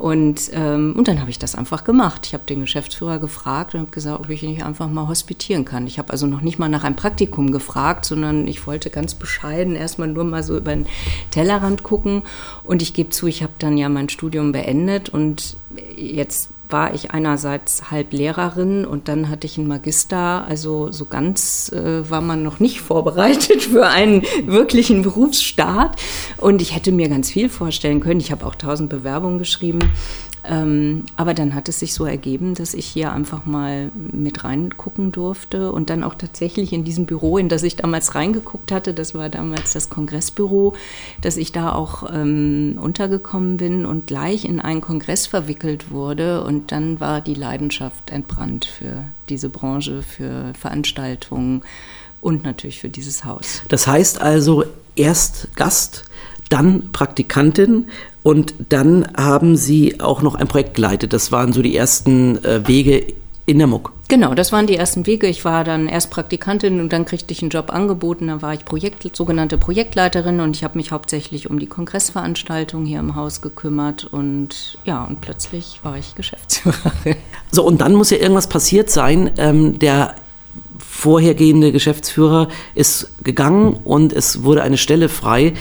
Und, 0.00 0.50
ähm, 0.54 0.94
und 0.96 1.08
dann 1.08 1.20
habe 1.20 1.30
ich 1.30 1.38
das 1.38 1.54
einfach 1.54 1.84
gemacht. 1.84 2.26
Ich 2.26 2.32
habe 2.32 2.44
den 2.46 2.62
Geschäftsführer 2.62 3.18
gefragt 3.18 3.74
und 3.74 3.80
habe 3.80 3.90
gesagt, 3.90 4.20
ob 4.20 4.30
ich 4.30 4.42
nicht 4.42 4.64
einfach 4.64 4.88
mal 4.88 5.08
hospitieren 5.08 5.66
kann. 5.66 5.86
Ich 5.86 5.98
habe 5.98 6.10
also 6.10 6.26
noch 6.26 6.40
nicht 6.40 6.58
mal 6.58 6.70
nach 6.70 6.84
einem 6.84 6.96
Praktikum 6.96 7.52
gefragt, 7.52 8.06
sondern 8.06 8.48
ich 8.48 8.66
wollte 8.66 8.88
ganz 8.88 9.14
bescheiden 9.14 9.76
erstmal 9.76 10.08
nur 10.08 10.24
mal 10.24 10.42
so 10.42 10.56
über 10.56 10.74
den 10.74 10.86
Tellerrand 11.30 11.82
gucken. 11.82 12.22
Und 12.64 12.80
ich 12.80 12.94
gebe 12.94 13.10
zu, 13.10 13.26
ich 13.26 13.42
habe 13.42 13.52
dann 13.58 13.76
ja 13.76 13.90
mein 13.90 14.08
Studium 14.08 14.52
beendet 14.52 15.10
und 15.10 15.56
jetzt 15.96 16.48
war 16.72 16.94
ich 16.94 17.10
einerseits 17.10 17.90
halb 17.90 18.12
Lehrerin 18.12 18.84
und 18.84 19.08
dann 19.08 19.28
hatte 19.28 19.46
ich 19.46 19.58
einen 19.58 19.68
Magister. 19.68 20.44
Also 20.46 20.92
so 20.92 21.04
ganz 21.04 21.70
äh, 21.72 22.08
war 22.08 22.20
man 22.20 22.42
noch 22.42 22.60
nicht 22.60 22.80
vorbereitet 22.80 23.62
für 23.62 23.86
einen 23.86 24.22
wirklichen 24.44 25.02
Berufsstart. 25.02 26.00
Und 26.36 26.62
ich 26.62 26.74
hätte 26.74 26.92
mir 26.92 27.08
ganz 27.08 27.30
viel 27.30 27.48
vorstellen 27.48 28.00
können. 28.00 28.20
Ich 28.20 28.32
habe 28.32 28.46
auch 28.46 28.54
tausend 28.54 28.90
Bewerbungen 28.90 29.38
geschrieben. 29.38 29.80
Ähm, 30.44 31.04
aber 31.16 31.34
dann 31.34 31.54
hat 31.54 31.68
es 31.68 31.80
sich 31.80 31.92
so 31.92 32.04
ergeben, 32.06 32.54
dass 32.54 32.74
ich 32.74 32.86
hier 32.86 33.12
einfach 33.12 33.44
mal 33.44 33.90
mit 33.94 34.44
reingucken 34.44 35.12
durfte 35.12 35.70
und 35.72 35.90
dann 35.90 36.02
auch 36.02 36.14
tatsächlich 36.14 36.72
in 36.72 36.84
diesem 36.84 37.06
Büro, 37.06 37.36
in 37.36 37.48
das 37.48 37.62
ich 37.62 37.76
damals 37.76 38.14
reingeguckt 38.14 38.72
hatte, 38.72 38.94
das 38.94 39.14
war 39.14 39.28
damals 39.28 39.72
das 39.72 39.90
Kongressbüro, 39.90 40.74
dass 41.20 41.36
ich 41.36 41.52
da 41.52 41.72
auch 41.72 42.10
ähm, 42.10 42.78
untergekommen 42.80 43.58
bin 43.58 43.84
und 43.84 44.06
gleich 44.06 44.44
in 44.44 44.60
einen 44.60 44.80
Kongress 44.80 45.26
verwickelt 45.26 45.90
wurde 45.90 46.42
und 46.44 46.72
dann 46.72 47.00
war 47.00 47.20
die 47.20 47.34
Leidenschaft 47.34 48.10
entbrannt 48.10 48.64
für 48.64 49.04
diese 49.28 49.50
Branche, 49.50 50.02
für 50.02 50.52
Veranstaltungen 50.58 51.62
und 52.20 52.44
natürlich 52.44 52.80
für 52.80 52.88
dieses 52.88 53.24
Haus. 53.24 53.62
Das 53.68 53.86
heißt 53.86 54.20
also 54.20 54.64
erst 54.96 55.54
Gast, 55.54 56.04
dann 56.48 56.90
Praktikantin 56.92 57.86
und 58.22 58.54
dann 58.68 59.06
haben 59.16 59.56
Sie 59.56 60.00
auch 60.00 60.22
noch 60.22 60.34
ein 60.34 60.48
Projekt 60.48 60.74
geleitet. 60.74 61.12
Das 61.12 61.32
waren 61.32 61.52
so 61.52 61.62
die 61.62 61.76
ersten 61.76 62.42
äh, 62.44 62.66
Wege 62.66 63.14
in 63.46 63.58
der 63.58 63.66
Muck. 63.66 63.92
Genau, 64.08 64.34
das 64.34 64.52
waren 64.52 64.66
die 64.66 64.76
ersten 64.76 65.06
Wege. 65.06 65.26
Ich 65.26 65.44
war 65.44 65.64
dann 65.64 65.88
erst 65.88 66.10
Praktikantin 66.10 66.80
und 66.80 66.92
dann 66.92 67.04
kriegte 67.04 67.32
ich 67.32 67.42
einen 67.42 67.50
Job 67.50 67.72
angeboten. 67.72 68.28
Da 68.28 68.42
war 68.42 68.54
ich 68.54 68.64
Projekt, 68.64 69.16
sogenannte 69.16 69.56
Projektleiterin 69.56 70.40
und 70.40 70.56
ich 70.56 70.64
habe 70.64 70.78
mich 70.78 70.92
hauptsächlich 70.92 71.48
um 71.48 71.58
die 71.58 71.66
Kongressveranstaltung 71.66 72.84
hier 72.84 73.00
im 73.00 73.14
Haus 73.14 73.40
gekümmert 73.40 74.04
und 74.04 74.78
ja, 74.84 75.04
und 75.04 75.20
plötzlich 75.20 75.80
war 75.82 75.96
ich 75.96 76.14
Geschäftsführerin. 76.14 77.16
So, 77.52 77.64
und 77.64 77.80
dann 77.80 77.96
muss 77.96 78.10
ja 78.10 78.18
irgendwas 78.18 78.48
passiert 78.48 78.90
sein. 78.90 79.32
Ähm, 79.36 79.80
der 79.80 80.14
vorhergehende 80.78 81.72
Geschäftsführer 81.72 82.46
ist 82.76 83.10
gegangen 83.24 83.80
und 83.82 84.12
es 84.12 84.44
wurde 84.44 84.62
eine 84.62 84.76
Stelle 84.76 85.08
frei 85.08 85.54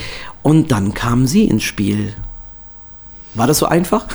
und 0.43 0.71
dann 0.71 0.93
kam 0.93 1.25
sie 1.25 1.45
ins 1.45 1.63
Spiel. 1.63 2.13
War 3.39 3.47
das 3.47 3.59
so 3.59 3.67
einfach? 3.67 4.05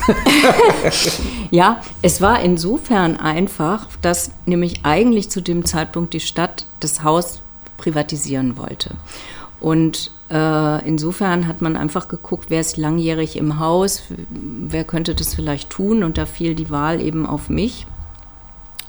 ja, 1.49 1.81
es 2.03 2.21
war 2.21 2.41
insofern 2.41 3.17
einfach, 3.17 3.87
dass 4.03 4.29
nämlich 4.45 4.81
eigentlich 4.83 5.31
zu 5.31 5.41
dem 5.41 5.65
Zeitpunkt 5.65 6.13
die 6.13 6.19
Stadt 6.19 6.67
das 6.79 7.01
Haus 7.01 7.41
privatisieren 7.75 8.55
wollte. 8.55 8.91
Und 9.59 10.11
äh, 10.29 10.87
insofern 10.87 11.47
hat 11.47 11.59
man 11.63 11.75
einfach 11.75 12.07
geguckt, 12.07 12.51
wer 12.51 12.61
ist 12.61 12.77
langjährig 12.77 13.35
im 13.35 13.57
Haus, 13.57 14.03
wer 14.29 14.83
könnte 14.83 15.15
das 15.15 15.33
vielleicht 15.33 15.71
tun. 15.71 16.03
Und 16.03 16.19
da 16.19 16.27
fiel 16.27 16.53
die 16.53 16.69
Wahl 16.69 17.01
eben 17.01 17.25
auf 17.25 17.49
mich. 17.49 17.87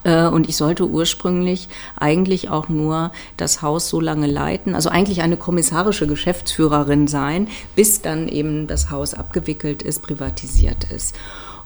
Äh, 0.07 0.29
und 0.29 0.49
ich 0.49 0.57
sollte 0.57 0.89
ursprünglich 0.89 1.69
eigentlich 1.97 2.49
auch 2.49 2.69
nur 2.69 3.11
das 3.37 3.61
Haus 3.61 3.89
so 3.89 4.01
lange 4.01 4.29
leiten, 4.29 4.75
also 4.75 4.89
eigentlich 4.89 5.23
eine 5.23 5.37
kommissarische 5.37 6.07
Geschäftsführerin 6.07 7.09
sein, 7.09 7.49
bis 7.75 8.01
dann 8.03 8.29
eben 8.29 8.69
das 8.69 8.91
Haus 8.91 9.15
abgewickelt 9.15 9.83
ist, 9.83 10.03
privatisiert 10.03 10.85
ist. 10.95 11.17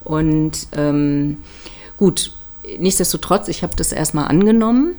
Und 0.02 0.68
ähm, 0.72 1.38
gut, 1.98 2.32
nichtsdestotrotz, 2.78 3.48
ich 3.48 3.62
habe 3.62 3.76
das 3.76 3.92
erstmal 3.92 4.28
angenommen 4.28 4.96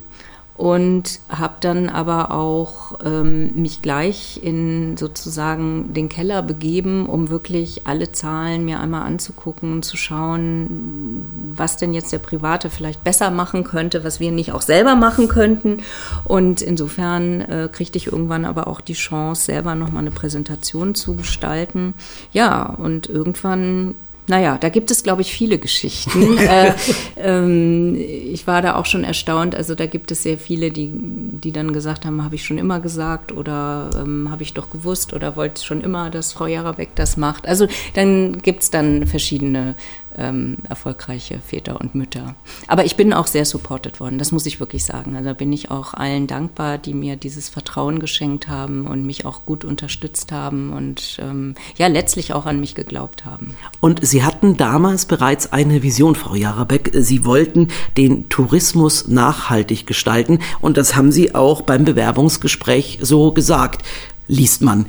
und 0.62 1.22
habe 1.27 1.56
dann 1.60 1.89
aber 1.89 2.30
auch 2.30 3.00
ähm, 3.03 3.50
mich 3.56 3.82
gleich 3.82 4.39
in 4.44 4.96
sozusagen 4.96 5.91
den 5.96 6.08
Keller 6.08 6.44
begeben, 6.44 7.08
um 7.08 7.32
wirklich 7.32 7.88
alle 7.88 8.12
Zahlen 8.12 8.63
mir 8.63 8.80
einmal 8.80 9.01
anzugucken, 9.08 9.82
zu 9.82 9.98
schauen, 9.98 11.25
was 11.56 11.77
denn 11.77 11.96
jetzt 11.96 12.12
der 12.12 12.20
Private 12.20 12.70
vielleicht 12.70 13.03
besser 13.03 13.32
machen 13.32 13.63
könnte, 13.63 14.03
was 14.03 14.20
wir 14.20 14.32
nicht 14.32 14.51
auch 14.51 14.62
selber 14.62 14.96
machen 14.96 15.27
könnten. 15.27 15.77
Und 16.25 16.62
insofern 16.62 17.41
äh, 17.41 17.68
kriegte 17.72 17.98
ich 17.98 18.06
irgendwann 18.06 18.46
aber 18.46 18.68
auch 18.68 18.82
die 18.82 18.94
Chance, 18.94 19.46
selber 19.46 19.74
nochmal 19.74 20.01
eine 20.03 20.12
Präsentation 20.12 20.94
zu 20.94 21.15
gestalten. 21.15 21.96
Ja, 22.34 22.68
und 22.68 23.10
irgendwann 23.10 23.96
naja, 24.32 24.58
da 24.58 24.70
gibt 24.70 24.92
es, 24.92 25.04
glaube 25.04 25.24
ich, 25.24 25.34
viele 25.34 25.60
Geschichten. 25.60 26.38
äh, 26.38 26.72
ähm, 27.18 27.98
ich 27.98 28.48
war 28.48 28.62
da 28.62 28.78
auch 28.78 28.86
schon 28.86 29.04
erstaunt. 29.04 29.56
Also 29.56 29.76
da 29.76 29.88
gibt 29.88 30.10
es 30.10 30.24
sehr 30.24 30.38
viele, 30.38 30.72
die, 30.72 30.90
die 30.90 31.52
dann 31.52 31.74
gesagt 31.74 32.06
haben, 32.06 32.24
habe 32.24 32.36
ich 32.36 32.46
schon 32.46 32.58
immer 32.58 32.80
gesagt 32.80 33.34
oder 33.34 33.90
ähm, 33.94 34.32
habe 34.32 34.44
ich 34.44 34.54
doch 34.54 34.70
gewusst 34.70 35.12
oder 35.12 35.36
wollte 35.36 35.62
schon 35.62 35.82
immer, 35.82 36.10
dass 36.10 36.32
Frau 36.32 36.48
Jarabeck 36.48 36.96
das 36.96 37.18
macht. 37.18 37.46
Also 37.46 37.68
dann 37.94 38.42
gibt 38.42 38.64
es 38.64 38.70
dann 38.70 39.06
verschiedene 39.06 39.76
ähm, 40.18 40.58
erfolgreiche 40.70 41.39
Väter 41.39 41.80
und 41.80 41.96
Mütter. 41.96 42.36
Aber 42.68 42.86
ich 42.86 42.96
bin 42.96 43.13
auch 43.13 43.27
sehr 43.27 43.46
supported 43.46 44.00
worden, 44.00 44.18
das 44.18 44.32
muss 44.32 44.46
ich 44.46 44.60
wirklich 44.60 44.84
sagen. 44.84 45.15
Also 45.15 45.34
bin 45.34 45.51
ich 45.53 45.72
auch 45.72 45.94
allen 45.94 46.27
dankbar, 46.27 46.77
die 46.77 46.94
mir 46.94 47.15
dieses 47.15 47.50
Vertrauen 47.50 48.00
geschenkt 48.00 48.48
haben 48.48 48.88
und 48.88 49.06
mich 49.06 49.25
auch 49.25 49.46
gut 49.46 49.65
unterstützt 49.65 50.32
haben 50.32 50.74
und 50.74 51.20
ähm, 51.22 51.56
ja, 51.77 51.88
letztlich 51.88 52.34
auch 52.34 52.46
an 52.46 52.60
mich 52.60 52.75
geglaubt 52.75 53.25
haben. 53.25 53.56
Und 53.80 54.06
Sie 54.06 54.24
hatten 54.24 54.58
damals 54.58 55.06
bereits 55.06 55.51
eine 55.51 55.84
Vision, 55.84 56.15
Frau 56.15 56.36
Jarabeck. 56.36 56.91
Sie 56.94 57.25
wollten 57.25 57.70
den 57.98 58.30
Tourismus 58.30 59.08
nachhaltig 59.08 59.88
gestalten 59.88 60.39
und 60.62 60.77
das 60.77 60.96
haben 60.96 61.12
Sie 61.12 61.36
auch 61.36 61.62
beim 61.62 61.86
Bewerbungsgespräch 61.86 63.00
so 63.01 63.32
gesagt, 63.32 63.84
liest 64.27 64.62
man. 64.62 64.86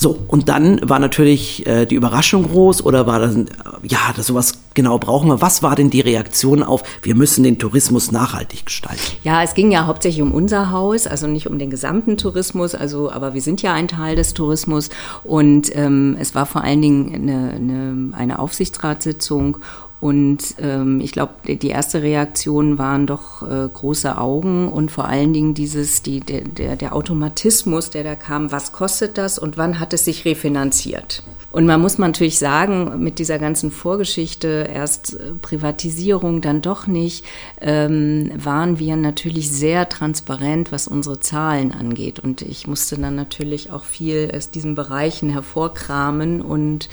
So, 0.00 0.16
und 0.28 0.48
dann 0.48 0.80
war 0.88 1.00
natürlich 1.00 1.66
äh, 1.66 1.84
die 1.84 1.96
Überraschung 1.96 2.44
groß 2.44 2.84
oder 2.84 3.08
war 3.08 3.18
das, 3.18 3.34
äh, 3.34 3.46
ja, 3.82 3.98
das 4.14 4.28
sowas 4.28 4.52
genau 4.74 4.96
brauchen 4.96 5.28
wir. 5.28 5.40
Was 5.40 5.60
war 5.64 5.74
denn 5.74 5.90
die 5.90 6.00
Reaktion 6.00 6.62
auf, 6.62 6.84
wir 7.02 7.16
müssen 7.16 7.42
den 7.42 7.58
Tourismus 7.58 8.12
nachhaltig 8.12 8.66
gestalten? 8.66 9.02
Ja, 9.24 9.42
es 9.42 9.54
ging 9.54 9.72
ja 9.72 9.86
hauptsächlich 9.86 10.22
um 10.22 10.32
unser 10.32 10.70
Haus, 10.70 11.08
also 11.08 11.26
nicht 11.26 11.48
um 11.48 11.58
den 11.58 11.68
gesamten 11.68 12.16
Tourismus, 12.16 12.76
also, 12.76 13.10
aber 13.10 13.34
wir 13.34 13.42
sind 13.42 13.60
ja 13.60 13.72
ein 13.72 13.88
Teil 13.88 14.14
des 14.14 14.34
Tourismus 14.34 14.90
und 15.24 15.74
ähm, 15.74 16.16
es 16.20 16.32
war 16.36 16.46
vor 16.46 16.62
allen 16.62 16.80
Dingen 16.80 17.12
eine, 17.12 17.50
eine, 17.50 18.16
eine 18.16 18.38
Aufsichtsratssitzung 18.38 19.58
und 20.00 20.54
ähm, 20.60 21.00
ich 21.00 21.10
glaube, 21.10 21.56
die 21.56 21.68
erste 21.68 22.02
Reaktion 22.02 22.78
waren 22.78 23.06
doch 23.06 23.42
äh, 23.42 23.68
große 23.72 24.16
Augen 24.16 24.68
und 24.68 24.92
vor 24.92 25.06
allen 25.06 25.32
Dingen 25.32 25.54
dieses, 25.54 26.02
die, 26.02 26.20
der, 26.20 26.42
der, 26.42 26.76
der 26.76 26.94
Automatismus, 26.94 27.90
der 27.90 28.04
da 28.04 28.14
kam, 28.14 28.52
was 28.52 28.70
kostet 28.70 29.18
das 29.18 29.38
und 29.40 29.56
wann 29.56 29.80
hat 29.80 29.92
es 29.92 30.04
sich 30.04 30.24
refinanziert? 30.24 31.24
Und 31.58 31.66
man 31.66 31.80
muss 31.80 31.98
natürlich 31.98 32.38
sagen, 32.38 33.02
mit 33.02 33.18
dieser 33.18 33.40
ganzen 33.40 33.72
Vorgeschichte, 33.72 34.70
erst 34.72 35.14
äh, 35.14 35.32
Privatisierung, 35.42 36.40
dann 36.40 36.62
doch 36.62 36.86
nicht, 36.86 37.24
ähm, 37.60 38.30
waren 38.36 38.78
wir 38.78 38.94
natürlich 38.94 39.50
sehr 39.50 39.88
transparent, 39.88 40.70
was 40.70 40.86
unsere 40.86 41.18
Zahlen 41.18 41.72
angeht. 41.72 42.20
Und 42.20 42.42
ich 42.42 42.68
musste 42.68 42.96
dann 42.96 43.16
natürlich 43.16 43.72
auch 43.72 43.82
viel 43.82 44.30
aus 44.36 44.52
diesen 44.52 44.76
Bereichen 44.76 45.30
hervorkramen. 45.30 46.42
Und 46.42 46.88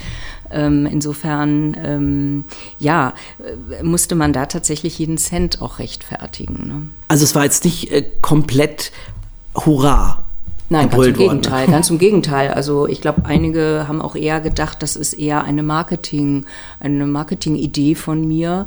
ähm, 0.49 0.87
insofern, 0.87 1.77
ähm, 1.85 2.43
ja, 2.79 3.13
äh, 3.37 3.83
musste 3.83 4.15
man 4.15 4.33
da 4.33 4.47
tatsächlich 4.47 4.97
jeden 4.97 5.19
Cent 5.19 5.61
auch 5.61 5.77
rechtfertigen. 5.77 6.67
Ne? 6.67 6.81
Also 7.07 7.23
es 7.23 7.35
war 7.35 7.43
jetzt 7.43 7.65
nicht 7.65 7.91
äh, 7.91 8.03
komplett 8.19 8.91
Hurra 9.53 10.24
Nein, 10.69 10.89
ganz 10.89 11.05
im 11.05 11.13
Gegenteil, 11.13 11.67
ganz 11.67 11.89
im 11.91 11.97
Gegenteil. 11.99 12.51
Also 12.51 12.87
ich 12.87 12.99
glaube, 12.99 13.23
einige 13.25 13.85
haben 13.87 14.01
auch 14.01 14.15
eher 14.15 14.41
gedacht, 14.41 14.81
das 14.81 14.95
ist 14.95 15.13
eher 15.13 15.43
eine 15.43 15.61
Marketing, 15.61 16.45
eine 16.79 17.05
Marketingidee 17.05 17.93
von 17.93 18.27
mir 18.27 18.65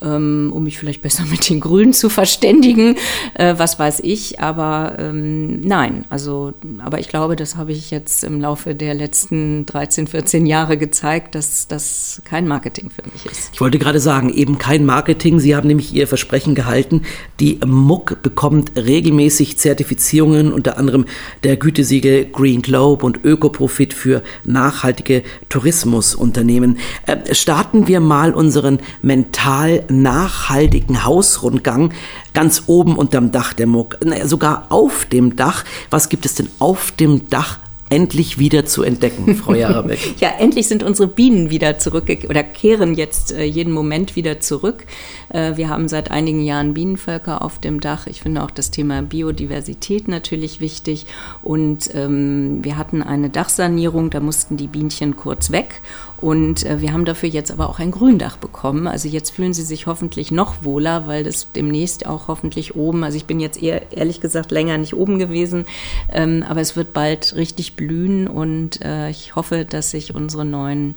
um 0.00 0.64
mich 0.64 0.78
vielleicht 0.78 1.02
besser 1.02 1.24
mit 1.30 1.48
den 1.48 1.60
Grünen 1.60 1.92
zu 1.92 2.08
verständigen, 2.08 2.96
äh, 3.34 3.54
was 3.56 3.78
weiß 3.78 4.00
ich. 4.00 4.40
Aber 4.40 4.96
ähm, 4.98 5.60
nein, 5.60 6.04
also, 6.10 6.52
aber 6.78 7.00
ich 7.00 7.08
glaube, 7.08 7.36
das 7.36 7.56
habe 7.56 7.72
ich 7.72 7.90
jetzt 7.90 8.24
im 8.24 8.40
Laufe 8.40 8.74
der 8.74 8.94
letzten 8.94 9.66
13, 9.66 10.06
14 10.06 10.46
Jahre 10.46 10.76
gezeigt, 10.76 11.34
dass 11.34 11.68
das 11.68 12.22
kein 12.24 12.46
Marketing 12.46 12.90
für 12.90 13.08
mich 13.10 13.26
ist. 13.26 13.50
Ich 13.52 13.60
wollte 13.60 13.78
gerade 13.78 14.00
sagen, 14.00 14.32
eben 14.32 14.58
kein 14.58 14.84
Marketing. 14.84 15.40
Sie 15.40 15.56
haben 15.56 15.68
nämlich 15.68 15.94
Ihr 15.94 16.06
Versprechen 16.06 16.54
gehalten. 16.54 17.02
Die 17.40 17.60
MUC 17.64 18.22
bekommt 18.22 18.72
regelmäßig 18.76 19.58
Zertifizierungen, 19.58 20.52
unter 20.52 20.78
anderem 20.78 21.06
der 21.42 21.56
Gütesiegel 21.56 22.26
Green 22.26 22.62
Globe 22.62 23.04
und 23.04 23.24
Ökoprofit 23.24 23.94
für 23.94 24.22
nachhaltige 24.44 25.22
Tourismusunternehmen. 25.48 26.78
Äh, 27.06 27.34
starten 27.34 27.86
wir 27.86 28.00
mal 28.00 28.34
unseren 28.34 28.78
mental 29.02 29.84
nachhaltigen 30.02 31.04
Hausrundgang 31.04 31.92
ganz 32.32 32.64
oben 32.66 32.96
unterm 32.96 33.30
Dach 33.30 33.52
der 33.52 33.66
Muck, 33.66 33.98
sogar 34.24 34.66
auf 34.70 35.06
dem 35.06 35.36
Dach. 35.36 35.64
Was 35.90 36.08
gibt 36.08 36.26
es 36.26 36.34
denn 36.34 36.48
auf 36.58 36.90
dem 36.92 37.28
Dach 37.28 37.58
endlich 37.90 38.38
wieder 38.38 38.64
zu 38.64 38.82
entdecken, 38.82 39.36
Frau 39.36 39.54
Jarabek. 39.54 40.20
ja, 40.20 40.30
endlich 40.38 40.66
sind 40.68 40.82
unsere 40.82 41.06
Bienen 41.06 41.50
wieder 41.50 41.78
zurück 41.78 42.04
oder 42.28 42.42
kehren 42.42 42.94
jetzt 42.94 43.32
äh, 43.32 43.44
jeden 43.44 43.72
Moment 43.72 44.16
wieder 44.16 44.40
zurück. 44.40 44.86
Äh, 45.28 45.56
wir 45.56 45.68
haben 45.68 45.88
seit 45.88 46.10
einigen 46.10 46.42
Jahren 46.42 46.74
Bienenvölker 46.74 47.42
auf 47.42 47.58
dem 47.58 47.80
Dach. 47.80 48.06
Ich 48.06 48.22
finde 48.22 48.42
auch 48.42 48.50
das 48.50 48.70
Thema 48.70 49.02
Biodiversität 49.02 50.08
natürlich 50.08 50.60
wichtig. 50.60 51.06
Und 51.42 51.94
ähm, 51.94 52.64
wir 52.64 52.78
hatten 52.78 53.02
eine 53.02 53.30
Dachsanierung, 53.30 54.10
da 54.10 54.20
mussten 54.20 54.56
die 54.56 54.68
Bienchen 54.68 55.14
kurz 55.16 55.50
weg. 55.50 55.82
Und 56.20 56.64
äh, 56.64 56.80
wir 56.80 56.92
haben 56.92 57.04
dafür 57.04 57.28
jetzt 57.28 57.50
aber 57.50 57.68
auch 57.68 57.78
ein 57.78 57.90
Gründach 57.90 58.36
bekommen. 58.36 58.86
Also 58.86 59.08
jetzt 59.08 59.30
fühlen 59.30 59.52
sie 59.52 59.62
sich 59.62 59.86
hoffentlich 59.86 60.30
noch 60.30 60.64
wohler, 60.64 61.06
weil 61.06 61.24
das 61.24 61.52
demnächst 61.52 62.06
auch 62.06 62.28
hoffentlich 62.28 62.76
oben, 62.76 63.04
also 63.04 63.16
ich 63.16 63.26
bin 63.26 63.40
jetzt 63.40 63.62
eher 63.62 63.92
ehrlich 63.92 64.20
gesagt 64.20 64.50
länger 64.50 64.78
nicht 64.78 64.94
oben 64.94 65.18
gewesen, 65.18 65.66
ähm, 66.12 66.44
aber 66.48 66.60
es 66.60 66.76
wird 66.76 66.92
bald 66.92 67.34
richtig 67.36 67.74
blühen 67.74 68.28
und 68.28 68.80
äh, 68.82 69.10
ich 69.10 69.34
hoffe, 69.36 69.64
dass 69.64 69.90
sich 69.90 70.14
unsere 70.14 70.44
neuen 70.44 70.94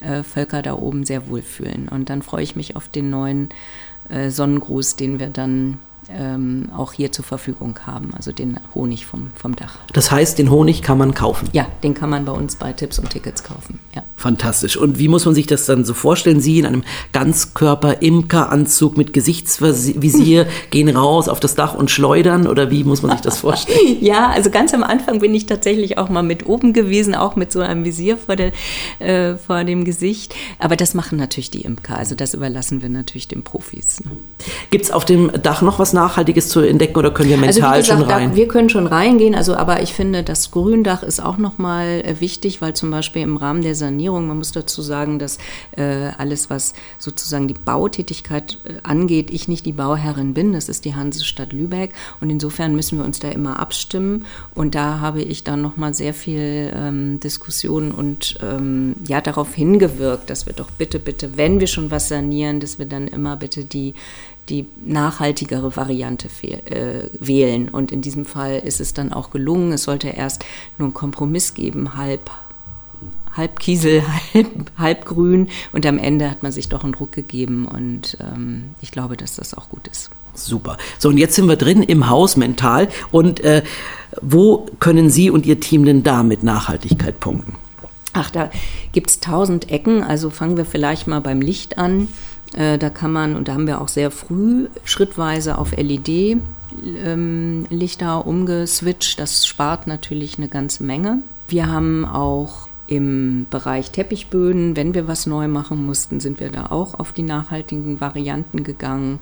äh, 0.00 0.22
Völker 0.22 0.62
da 0.62 0.74
oben 0.74 1.04
sehr 1.04 1.28
wohlfühlen. 1.28 1.88
Und 1.88 2.10
dann 2.10 2.22
freue 2.22 2.42
ich 2.42 2.56
mich 2.56 2.76
auf 2.76 2.88
den 2.88 3.10
neuen 3.10 3.48
äh, 4.08 4.30
Sonnengruß, 4.30 4.96
den 4.96 5.18
wir 5.18 5.28
dann 5.28 5.78
ähm, 6.10 6.70
auch 6.74 6.92
hier 6.92 7.12
zur 7.12 7.24
Verfügung 7.24 7.78
haben, 7.86 8.10
also 8.16 8.32
den 8.32 8.58
Honig 8.74 9.06
vom, 9.06 9.30
vom 9.34 9.54
Dach. 9.54 9.78
Das 9.92 10.10
heißt, 10.10 10.38
den 10.38 10.50
Honig 10.50 10.82
kann 10.82 10.98
man 10.98 11.14
kaufen? 11.14 11.48
Ja, 11.52 11.66
den 11.82 11.94
kann 11.94 12.08
man 12.10 12.24
bei 12.24 12.32
uns 12.32 12.56
bei 12.56 12.72
Tipps 12.72 12.98
und 12.98 13.10
Tickets 13.10 13.44
kaufen. 13.44 13.78
Ja. 13.94 14.02
Fantastisch. 14.16 14.76
Und 14.76 14.98
wie 14.98 15.08
muss 15.08 15.26
man 15.26 15.34
sich 15.34 15.46
das 15.46 15.66
dann 15.66 15.84
so 15.84 15.94
vorstellen? 15.94 16.40
Sie 16.40 16.58
in 16.58 16.66
einem 16.66 16.82
Ganzkörper-Imkeranzug 17.12 18.96
mit 18.96 19.12
Gesichtsvisier 19.12 20.46
gehen 20.70 20.88
raus 20.88 21.28
auf 21.28 21.40
das 21.40 21.54
Dach 21.54 21.74
und 21.74 21.90
schleudern 21.90 22.46
oder 22.46 22.70
wie 22.70 22.84
muss 22.84 23.02
man 23.02 23.12
sich 23.12 23.20
das 23.20 23.38
vorstellen? 23.40 23.78
ja, 24.00 24.28
also 24.30 24.50
ganz 24.50 24.72
am 24.74 24.82
Anfang 24.82 25.20
bin 25.20 25.34
ich 25.34 25.46
tatsächlich 25.46 25.98
auch 25.98 26.08
mal 26.08 26.22
mit 26.22 26.46
oben 26.46 26.72
gewesen, 26.72 27.14
auch 27.14 27.36
mit 27.36 27.52
so 27.52 27.60
einem 27.60 27.84
Visier 27.84 28.16
vor, 28.16 28.36
der, 28.36 28.52
äh, 28.98 29.36
vor 29.36 29.62
dem 29.64 29.84
Gesicht. 29.84 30.34
Aber 30.58 30.76
das 30.76 30.94
machen 30.94 31.18
natürlich 31.18 31.50
die 31.50 31.62
Imker, 31.62 31.98
also 31.98 32.14
das 32.14 32.34
überlassen 32.34 32.82
wir 32.82 32.88
natürlich 32.88 33.28
den 33.28 33.42
Profis. 33.42 34.00
Ne? 34.04 34.12
Gibt 34.70 34.86
es 34.86 34.90
auf 34.90 35.04
dem 35.04 35.30
Dach 35.42 35.62
noch 35.62 35.78
was 35.78 35.92
Nachhaltiges 35.98 36.48
zu 36.48 36.60
entdecken 36.60 36.96
oder 36.96 37.10
können 37.10 37.28
wir 37.28 37.36
mental 37.36 37.70
also 37.70 37.92
gesagt, 37.92 38.00
schon 38.00 38.10
rein? 38.10 38.30
Da, 38.30 38.36
wir 38.36 38.48
können 38.48 38.68
schon 38.68 38.86
reingehen, 38.86 39.34
also 39.34 39.56
aber 39.56 39.82
ich 39.82 39.92
finde, 39.92 40.22
das 40.22 40.50
Gründach 40.52 41.02
ist 41.02 41.20
auch 41.20 41.38
nochmal 41.38 42.02
äh, 42.04 42.20
wichtig, 42.20 42.60
weil 42.62 42.74
zum 42.74 42.90
Beispiel 42.90 43.22
im 43.22 43.36
Rahmen 43.36 43.62
der 43.62 43.74
Sanierung, 43.74 44.28
man 44.28 44.38
muss 44.38 44.52
dazu 44.52 44.80
sagen, 44.80 45.18
dass 45.18 45.38
äh, 45.76 46.10
alles, 46.16 46.50
was 46.50 46.74
sozusagen 46.98 47.48
die 47.48 47.54
Bautätigkeit 47.54 48.58
äh, 48.64 48.74
angeht, 48.82 49.30
ich 49.30 49.48
nicht 49.48 49.66
die 49.66 49.72
Bauherrin 49.72 50.34
bin, 50.34 50.52
das 50.52 50.68
ist 50.68 50.84
die 50.84 50.94
Hansestadt 50.94 51.52
Lübeck. 51.52 51.92
Und 52.20 52.30
insofern 52.30 52.76
müssen 52.76 52.98
wir 52.98 53.04
uns 53.04 53.18
da 53.18 53.28
immer 53.28 53.58
abstimmen. 53.58 54.24
Und 54.54 54.74
da 54.74 55.00
habe 55.00 55.22
ich 55.22 55.44
dann 55.44 55.62
nochmal 55.62 55.94
sehr 55.94 56.14
viel 56.14 56.72
ähm, 56.74 57.20
Diskussion 57.20 57.90
und 57.90 58.38
ähm, 58.42 58.94
ja 59.06 59.20
darauf 59.20 59.54
hingewirkt, 59.54 60.30
dass 60.30 60.46
wir 60.46 60.52
doch 60.52 60.70
bitte, 60.70 60.98
bitte, 60.98 61.36
wenn 61.36 61.60
wir 61.60 61.66
schon 61.66 61.90
was 61.90 62.08
sanieren, 62.08 62.60
dass 62.60 62.78
wir 62.78 62.86
dann 62.86 63.08
immer 63.08 63.36
bitte 63.36 63.64
die 63.64 63.94
die 64.48 64.66
nachhaltigere 64.84 65.76
Variante 65.76 66.28
äh, 66.42 67.10
wählen. 67.18 67.68
Und 67.68 67.92
in 67.92 68.00
diesem 68.00 68.24
Fall 68.24 68.58
ist 68.58 68.80
es 68.80 68.94
dann 68.94 69.12
auch 69.12 69.30
gelungen. 69.30 69.72
Es 69.72 69.84
sollte 69.84 70.08
erst 70.08 70.44
nur 70.78 70.86
einen 70.86 70.94
Kompromiss 70.94 71.54
geben, 71.54 71.96
halb 71.96 72.30
halb 73.38 73.60
Kiesel, 73.60 74.02
halb, 74.34 74.72
halb 74.76 75.04
grün. 75.04 75.48
Und 75.72 75.86
am 75.86 75.98
Ende 75.98 76.30
hat 76.30 76.42
man 76.42 76.52
sich 76.52 76.68
doch 76.68 76.84
einen 76.84 76.92
Druck 76.92 77.12
gegeben 77.12 77.66
und 77.66 78.18
ähm, 78.20 78.74
ich 78.80 78.90
glaube, 78.90 79.16
dass 79.16 79.36
das 79.36 79.54
auch 79.54 79.68
gut 79.68 79.86
ist. 79.86 80.10
Super. 80.34 80.76
So, 80.98 81.08
und 81.08 81.18
jetzt 81.18 81.34
sind 81.34 81.48
wir 81.48 81.56
drin 81.56 81.82
im 81.82 82.08
Haus 82.08 82.36
mental. 82.36 82.88
Und 83.10 83.40
äh, 83.40 83.62
wo 84.20 84.66
können 84.78 85.10
Sie 85.10 85.30
und 85.30 85.46
Ihr 85.46 85.60
Team 85.60 85.84
denn 85.84 86.02
da 86.02 86.22
mit 86.22 86.42
Nachhaltigkeit 86.42 87.18
punkten? 87.18 87.56
Ach, 88.12 88.30
da 88.30 88.50
gibt 88.92 89.10
es 89.10 89.20
tausend 89.20 89.70
Ecken. 89.70 90.02
Also 90.02 90.30
fangen 90.30 90.56
wir 90.56 90.64
vielleicht 90.64 91.06
mal 91.06 91.20
beim 91.20 91.40
Licht 91.40 91.78
an. 91.78 92.08
Äh, 92.54 92.78
da 92.78 92.90
kann 92.90 93.12
man, 93.12 93.36
und 93.36 93.48
da 93.48 93.54
haben 93.54 93.66
wir 93.66 93.80
auch 93.80 93.88
sehr 93.88 94.10
früh 94.10 94.68
schrittweise 94.84 95.58
auf 95.58 95.76
LED 95.76 96.38
ähm, 97.04 97.66
umgeswitcht. 98.24 99.18
Das 99.18 99.46
spart 99.46 99.86
natürlich 99.86 100.38
eine 100.38 100.48
ganze 100.48 100.84
Menge. 100.84 101.22
Wir 101.48 101.66
haben 101.70 102.04
auch 102.04 102.68
im 102.86 103.46
Bereich 103.50 103.90
Teppichböden, 103.90 104.74
wenn 104.76 104.94
wir 104.94 105.06
was 105.06 105.26
neu 105.26 105.46
machen 105.46 105.84
mussten, 105.84 106.20
sind 106.20 106.40
wir 106.40 106.50
da 106.50 106.66
auch 106.66 106.98
auf 106.98 107.12
die 107.12 107.22
nachhaltigen 107.22 108.00
Varianten 108.00 108.64
gegangen. 108.64 109.20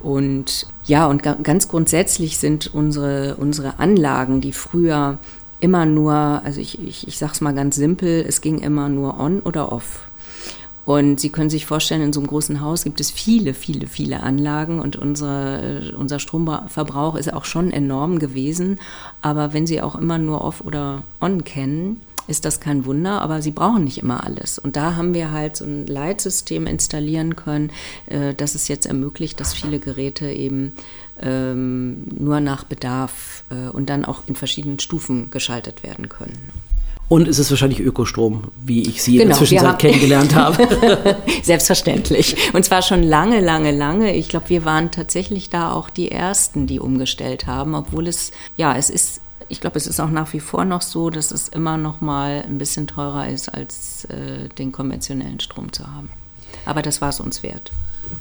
Und 0.00 0.66
ja, 0.84 1.06
und 1.06 1.22
ganz 1.22 1.68
grundsätzlich 1.68 2.38
sind 2.38 2.74
unsere, 2.74 3.36
unsere 3.36 3.78
Anlagen, 3.78 4.40
die 4.40 4.52
früher 4.52 5.18
immer 5.60 5.86
nur, 5.86 6.12
also 6.12 6.60
ich, 6.60 6.82
ich, 6.82 7.06
ich 7.06 7.18
sage 7.18 7.32
es 7.34 7.40
mal 7.40 7.54
ganz 7.54 7.76
simpel, 7.76 8.24
es 8.26 8.40
ging 8.40 8.58
immer 8.58 8.88
nur 8.88 9.20
on 9.20 9.40
oder 9.40 9.70
off. 9.70 10.08
Und 10.84 11.20
Sie 11.20 11.30
können 11.30 11.50
sich 11.50 11.66
vorstellen, 11.66 12.02
in 12.02 12.12
so 12.12 12.20
einem 12.20 12.26
großen 12.26 12.60
Haus 12.60 12.84
gibt 12.84 13.00
es 13.00 13.10
viele, 13.10 13.54
viele, 13.54 13.86
viele 13.86 14.22
Anlagen 14.22 14.80
und 14.80 14.96
unsere, 14.96 15.94
unser 15.96 16.18
Stromverbrauch 16.18 17.14
ist 17.14 17.32
auch 17.32 17.44
schon 17.44 17.70
enorm 17.70 18.18
gewesen. 18.18 18.80
Aber 19.20 19.52
wenn 19.52 19.66
Sie 19.66 19.80
auch 19.80 19.94
immer 19.94 20.18
nur 20.18 20.42
off 20.42 20.60
oder 20.60 21.04
on 21.20 21.44
kennen, 21.44 22.00
ist 22.26 22.44
das 22.44 22.60
kein 22.60 22.84
Wunder, 22.84 23.20
aber 23.20 23.42
sie 23.42 23.50
brauchen 23.50 23.84
nicht 23.84 23.98
immer 23.98 24.24
alles. 24.24 24.58
Und 24.58 24.76
da 24.76 24.96
haben 24.96 25.14
wir 25.14 25.32
halt 25.32 25.56
so 25.56 25.64
ein 25.64 25.86
Leitsystem 25.86 26.66
installieren 26.66 27.36
können, 27.36 27.70
äh, 28.06 28.34
das 28.34 28.54
es 28.54 28.68
jetzt 28.68 28.86
ermöglicht, 28.86 29.40
dass 29.40 29.54
viele 29.54 29.78
Geräte 29.78 30.30
eben 30.30 30.72
ähm, 31.20 32.04
nur 32.18 32.40
nach 32.40 32.64
Bedarf 32.64 33.44
äh, 33.50 33.68
und 33.68 33.90
dann 33.90 34.04
auch 34.04 34.22
in 34.26 34.36
verschiedenen 34.36 34.78
Stufen 34.78 35.30
geschaltet 35.30 35.82
werden 35.82 36.08
können. 36.08 36.38
Und 37.08 37.28
es 37.28 37.38
ist 37.38 37.50
wahrscheinlich 37.50 37.80
Ökostrom, 37.80 38.44
wie 38.64 38.88
ich 38.88 39.02
Sie 39.02 39.12
genau, 39.12 39.22
in 39.22 39.28
der 39.28 39.36
Zwischenzeit 39.38 39.78
kennengelernt 39.78 40.34
habe. 40.34 41.16
Selbstverständlich. 41.42 42.36
Und 42.54 42.64
zwar 42.64 42.80
schon 42.80 43.02
lange, 43.02 43.40
lange, 43.40 43.70
lange. 43.70 44.14
Ich 44.14 44.28
glaube, 44.28 44.48
wir 44.48 44.64
waren 44.64 44.90
tatsächlich 44.90 45.50
da 45.50 45.72
auch 45.72 45.90
die 45.90 46.10
Ersten, 46.10 46.66
die 46.66 46.80
umgestellt 46.80 47.46
haben, 47.46 47.74
obwohl 47.74 48.08
es, 48.08 48.32
ja, 48.56 48.76
es 48.76 48.88
ist 48.88 49.20
ich 49.48 49.60
glaube, 49.60 49.76
es 49.76 49.86
ist 49.86 50.00
auch 50.00 50.08
nach 50.08 50.32
wie 50.32 50.40
vor 50.40 50.64
noch 50.64 50.80
so, 50.80 51.10
dass 51.10 51.30
es 51.30 51.48
immer 51.48 51.76
noch 51.76 52.00
mal 52.00 52.42
ein 52.48 52.56
bisschen 52.56 52.86
teurer 52.86 53.28
ist, 53.28 53.50
als 53.50 54.06
äh, 54.06 54.48
den 54.48 54.72
konventionellen 54.72 55.40
Strom 55.40 55.70
zu 55.74 55.86
haben. 55.86 56.08
Aber 56.64 56.82
das 56.82 57.00
war 57.00 57.08
es 57.10 57.20
uns 57.20 57.42
wert. 57.42 57.72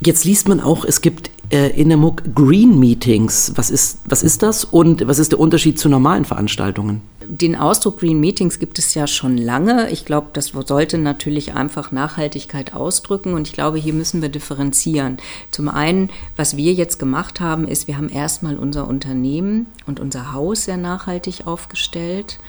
Jetzt 0.04 0.24
liest 0.24 0.48
man 0.48 0.62
auch, 0.62 0.86
es 0.86 1.02
gibt 1.02 1.30
äh, 1.52 1.70
in 1.80 1.90
der 1.90 1.98
MOOC 1.98 2.34
Green 2.34 2.80
Meetings. 2.80 3.52
Was 3.56 3.70
ist, 3.70 4.00
was 4.06 4.24
ist 4.24 4.42
das 4.42 4.64
und 4.64 5.08
was 5.08 5.20
ist 5.20 5.34
der 5.34 5.40
Unterschied 5.40 5.78
zu 5.78 5.90
normalen 5.90 6.26
Veranstaltungen? 6.26 7.02
Den 7.28 7.56
Ausdruck 7.56 8.00
Green 8.00 8.20
Meetings 8.20 8.58
gibt 8.58 8.80
es 8.80 8.94
ja 8.94 9.06
schon 9.06 9.38
lange. 9.38 9.90
Ich 9.92 10.06
glaube, 10.06 10.30
das 10.34 10.54
sollte 10.66 10.98
natürlich 10.98 11.54
einfach 11.54 11.92
Nachhaltigkeit 11.92 12.74
ausdrücken 12.74 13.34
und 13.34 13.48
ich 13.48 13.54
glaube, 13.54 13.78
hier 13.78 13.94
müssen 13.94 14.22
wir 14.22 14.30
differenzieren. 14.30 15.18
Zum 15.52 15.70
einen, 15.70 16.10
was 16.36 16.58
wir 16.58 16.74
jetzt 16.74 16.98
gemacht 16.98 17.40
haben, 17.40 17.68
ist, 17.68 17.88
wir 17.88 17.98
haben 17.98 18.10
erstmal 18.10 18.58
unser 18.58 18.88
Unternehmen 18.88 19.68
und 19.86 20.00
unser 20.00 20.34
Haus 20.34 20.66
sehr 20.66 20.78
nachhaltig 20.78 21.48
aufgestellt 21.48 22.40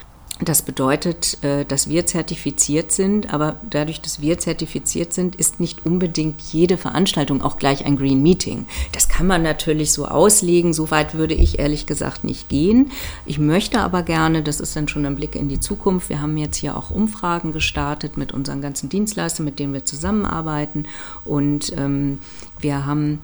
das 0.41 0.63
bedeutet, 0.63 1.39
äh, 1.45 1.65
dass 1.65 1.89
wir 1.89 2.07
zertifiziert 2.07 2.91
sind, 2.91 3.33
aber 3.33 3.57
dadurch, 3.69 4.01
dass 4.01 4.21
wir 4.21 4.39
zertifiziert 4.39 5.13
sind, 5.13 5.37
ist 5.37 5.61
nicht 5.61 5.85
unbedingt 5.87 6.41
jede 6.41 6.77
Veranstaltung 6.77 7.43
auch 7.43 7.59
gleich 7.59 7.85
ein 7.85 7.97
Green 7.97 8.23
Meeting. 8.23 8.67
Das 8.93 9.09
kann 9.09 9.27
man 9.27 9.43
natürlich 9.43 9.93
so 9.93 10.07
auslegen, 10.07 10.73
so 10.73 10.91
weit 10.91 11.15
würde 11.15 11.35
ich 11.35 11.59
ehrlich 11.59 11.87
gesagt 11.87 12.25
nicht 12.25 12.49
gehen. 12.49 12.91
Ich 13.27 13.39
möchte 13.39 13.81
aber 13.81 14.03
gerne, 14.03 14.43
das 14.43 14.59
ist 14.59 14.75
dann 14.75 14.89
schon 14.89 15.07
ein 15.07 15.17
Blick 15.17 15.37
in 15.37 15.49
die 15.49 15.61
Zukunft, 15.61 16.09
wir 16.09 16.21
haben 16.21 16.37
jetzt 16.37 16.57
hier 16.57 16.77
auch 16.77 16.91
Umfragen 16.91 17.53
gestartet 17.53 18.17
mit 18.17 18.33
unseren 18.33 18.63
ganzen 18.63 18.89
Dienstleistern, 18.89 19.45
mit 19.45 19.59
denen 19.59 19.75
wir 19.75 19.85
zusammenarbeiten 19.85 20.87
und 21.25 21.73
ähm, 21.77 22.19
wir 22.59 22.87
haben, 22.87 23.21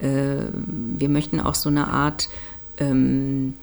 äh, 0.00 0.42
wir 0.52 1.08
möchten 1.08 1.40
auch 1.40 1.54
so 1.54 1.68
eine 1.68 1.88
Art 1.88 2.28
ähm, 2.78 3.54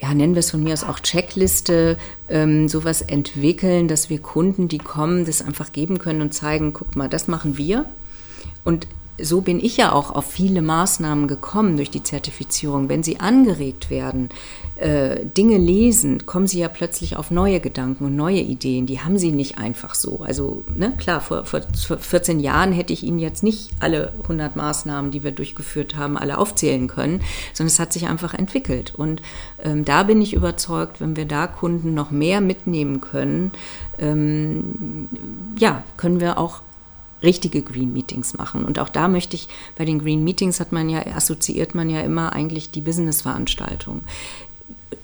ja, 0.00 0.14
nennen 0.14 0.34
wir 0.34 0.40
es 0.40 0.50
von 0.50 0.62
mir 0.62 0.72
aus 0.72 0.84
auch 0.84 1.00
Checkliste, 1.00 1.96
ähm, 2.28 2.68
sowas 2.68 3.02
entwickeln, 3.02 3.88
dass 3.88 4.10
wir 4.10 4.20
Kunden, 4.20 4.68
die 4.68 4.78
kommen, 4.78 5.24
das 5.24 5.42
einfach 5.42 5.72
geben 5.72 5.98
können 5.98 6.20
und 6.22 6.32
zeigen, 6.32 6.72
guck 6.72 6.94
mal, 6.94 7.08
das 7.08 7.26
machen 7.26 7.58
wir. 7.58 7.84
Und 8.64 8.86
so 9.20 9.40
bin 9.40 9.58
ich 9.58 9.76
ja 9.76 9.92
auch 9.92 10.10
auf 10.10 10.30
viele 10.30 10.62
Maßnahmen 10.62 11.26
gekommen 11.26 11.76
durch 11.76 11.90
die 11.90 12.02
Zertifizierung. 12.02 12.88
Wenn 12.88 13.02
sie 13.02 13.20
angeregt 13.20 13.90
werden, 13.90 14.28
äh, 14.76 15.24
Dinge 15.24 15.58
lesen, 15.58 16.24
kommen 16.24 16.46
sie 16.46 16.60
ja 16.60 16.68
plötzlich 16.68 17.16
auf 17.16 17.32
neue 17.32 17.58
Gedanken 17.58 18.04
und 18.04 18.14
neue 18.14 18.40
Ideen. 18.40 18.86
Die 18.86 19.00
haben 19.00 19.18
sie 19.18 19.32
nicht 19.32 19.58
einfach 19.58 19.96
so. 19.96 20.20
Also 20.20 20.62
ne, 20.74 20.94
klar, 20.96 21.20
vor, 21.20 21.44
vor 21.44 21.62
14 21.62 22.38
Jahren 22.38 22.72
hätte 22.72 22.92
ich 22.92 23.02
Ihnen 23.02 23.18
jetzt 23.18 23.42
nicht 23.42 23.70
alle 23.80 24.12
100 24.22 24.54
Maßnahmen, 24.54 25.10
die 25.10 25.24
wir 25.24 25.32
durchgeführt 25.32 25.96
haben, 25.96 26.16
alle 26.16 26.38
aufzählen 26.38 26.86
können, 26.86 27.20
sondern 27.52 27.72
es 27.72 27.80
hat 27.80 27.92
sich 27.92 28.06
einfach 28.06 28.34
entwickelt. 28.34 28.94
Und 28.96 29.20
ähm, 29.62 29.84
da 29.84 30.04
bin 30.04 30.22
ich 30.22 30.34
überzeugt, 30.34 31.00
wenn 31.00 31.16
wir 31.16 31.26
da 31.26 31.48
Kunden 31.48 31.94
noch 31.94 32.12
mehr 32.12 32.40
mitnehmen 32.40 33.00
können, 33.00 33.50
ähm, 33.98 35.08
ja, 35.58 35.82
können 35.96 36.20
wir 36.20 36.38
auch 36.38 36.60
richtige 37.22 37.62
Green 37.62 37.92
Meetings 37.92 38.34
machen. 38.34 38.64
Und 38.64 38.78
auch 38.78 38.88
da 38.88 39.08
möchte 39.08 39.36
ich, 39.36 39.48
bei 39.76 39.84
den 39.84 39.98
Green 39.98 40.24
Meetings 40.24 40.60
hat 40.60 40.72
man 40.72 40.88
ja, 40.88 41.06
assoziiert 41.14 41.74
man 41.74 41.90
ja 41.90 42.00
immer 42.00 42.32
eigentlich 42.32 42.70
die 42.70 42.80
Business-Veranstaltung. 42.80 44.02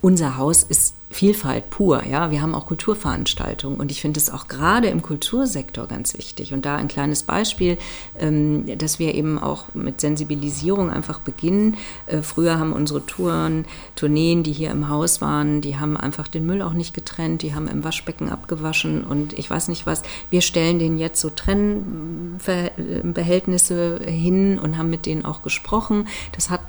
Unser 0.01 0.37
Haus 0.37 0.63
ist 0.63 0.95
Vielfalt 1.15 1.71
pur. 1.71 2.05
Ja, 2.05 2.31
wir 2.33 2.43
haben 2.43 2.57
auch 2.57 2.67
Kulturveranstaltungen 2.67 3.79
und 3.79 3.93
ich 3.93 4.01
finde 4.01 4.19
es 4.19 4.31
auch 4.31 4.49
gerade 4.49 4.89
im 4.89 5.01
Kultursektor 5.01 5.87
ganz 5.87 6.19
wichtig. 6.19 6.53
Und 6.53 6.67
da 6.67 6.75
ein 6.75 6.89
kleines 6.89 7.23
Beispiel, 7.23 7.79
ähm, 8.19 8.65
dass 8.79 8.99
wir 8.99 9.15
eben 9.15 9.39
auch 9.39 9.67
mit 9.75 10.01
Sensibilisierung 10.01 10.91
einfach 10.91 11.21
beginnen. 11.21 11.77
Äh, 12.07 12.23
früher 12.23 12.59
haben 12.59 12.73
unsere 12.73 13.07
Touren, 13.07 13.65
Tourneen, 13.95 14.43
die 14.43 14.51
hier 14.51 14.73
im 14.73 14.89
Haus 14.89 15.21
waren, 15.21 15.61
die 15.61 15.77
haben 15.77 15.97
einfach 15.97 16.27
den 16.27 16.47
Müll 16.47 16.63
auch 16.63 16.73
nicht 16.73 16.95
getrennt, 16.95 17.43
die 17.43 17.55
haben 17.55 17.69
im 17.69 17.85
Waschbecken 17.85 18.29
abgewaschen 18.29 19.05
und 19.05 19.39
ich 19.39 19.49
weiß 19.49 19.69
nicht 19.69 19.87
was. 19.87 20.03
Wir 20.31 20.41
stellen 20.41 20.81
denen 20.81 20.99
jetzt 20.99 21.21
so 21.21 21.31
Trennbehältnisse 21.31 24.01
hin 24.05 24.59
und 24.59 24.79
haben 24.79 24.91
mit 24.91 25.07
denen 25.07 25.25
auch 25.25 25.43
gesprochen. 25.43 26.09
Das 26.33 26.51
hat 26.51 26.63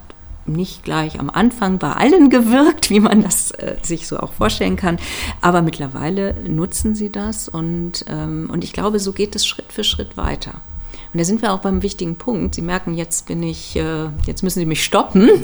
nicht 0.46 0.84
gleich 0.84 1.20
am 1.20 1.30
Anfang 1.30 1.78
bei 1.78 1.92
allen 1.92 2.30
gewirkt, 2.30 2.90
wie 2.90 3.00
man 3.00 3.22
das 3.24 3.52
äh, 3.52 3.78
sich 3.82 4.08
so 4.08 4.18
auch 4.20 4.34
vorstellen 4.34 4.76
kann. 4.76 4.98
Aber 5.42 5.62
mittlerweile 5.62 6.36
nutzen 6.48 6.96
sie 6.96 7.12
das 7.12 7.50
und, 7.50 8.06
ähm, 8.08 8.50
und 8.52 8.64
ich 8.64 8.74
glaube, 8.74 9.00
so 9.00 9.12
geht 9.12 9.36
es 9.36 9.46
Schritt 9.46 9.72
für 9.72 9.84
Schritt 9.84 10.18
weiter. 10.18 10.62
Und 11.16 11.20
da 11.20 11.24
sind 11.24 11.42
wir 11.42 11.54
auch 11.54 11.60
beim 11.60 11.82
wichtigen 11.82 12.18
Punkt. 12.18 12.56
Sie 12.56 12.62
merken, 12.62 12.94
jetzt 12.94 13.26
bin 13.26 13.42
ich, 13.42 13.78
äh, 13.78 14.10
jetzt 14.28 14.44
müssen 14.44 14.60
Sie 14.60 14.66
mich 14.66 14.84
stoppen. 14.84 15.30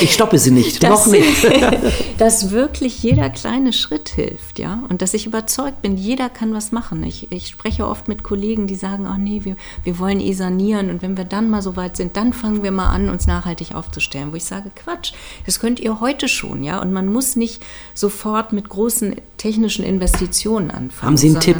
Ich 0.00 0.12
stoppe 0.12 0.38
Sie 0.38 0.50
nicht, 0.50 0.82
dass, 0.82 1.06
noch 1.06 1.12
nicht. 1.12 1.46
dass 2.18 2.50
wirklich 2.50 3.00
jeder 3.00 3.30
kleine 3.30 3.72
Schritt 3.72 4.08
hilft, 4.08 4.58
ja. 4.58 4.82
Und 4.88 5.02
dass 5.02 5.14
ich 5.14 5.24
überzeugt 5.26 5.82
bin, 5.82 5.96
jeder 5.96 6.28
kann 6.28 6.52
was 6.52 6.72
machen. 6.72 7.04
Ich, 7.04 7.30
ich 7.30 7.46
spreche 7.46 7.86
oft 7.86 8.08
mit 8.08 8.24
Kollegen, 8.24 8.66
die 8.66 8.74
sagen, 8.74 9.06
oh 9.08 9.16
nee, 9.16 9.42
wir, 9.44 9.56
wir 9.84 10.00
wollen 10.00 10.18
eh 10.18 10.32
sanieren 10.32 10.90
und 10.90 11.00
wenn 11.00 11.16
wir 11.16 11.24
dann 11.24 11.48
mal 11.48 11.62
so 11.62 11.76
weit 11.76 11.96
sind, 11.96 12.16
dann 12.16 12.32
fangen 12.32 12.64
wir 12.64 12.72
mal 12.72 12.88
an, 12.88 13.08
uns 13.08 13.28
nachhaltig 13.28 13.72
aufzustellen. 13.72 14.32
Wo 14.32 14.36
ich 14.36 14.44
sage, 14.44 14.72
Quatsch, 14.74 15.12
das 15.46 15.60
könnt 15.60 15.78
ihr 15.78 16.00
heute 16.00 16.26
schon, 16.26 16.64
ja. 16.64 16.82
Und 16.82 16.92
man 16.92 17.06
muss 17.06 17.36
nicht 17.36 17.62
sofort 17.94 18.52
mit 18.52 18.68
großen 18.68 19.14
technischen 19.38 19.84
Investitionen 19.84 20.72
anfangen. 20.72 21.10
Haben 21.10 21.16
Sie 21.16 21.28
einen 21.28 21.40
Tipp? 21.40 21.58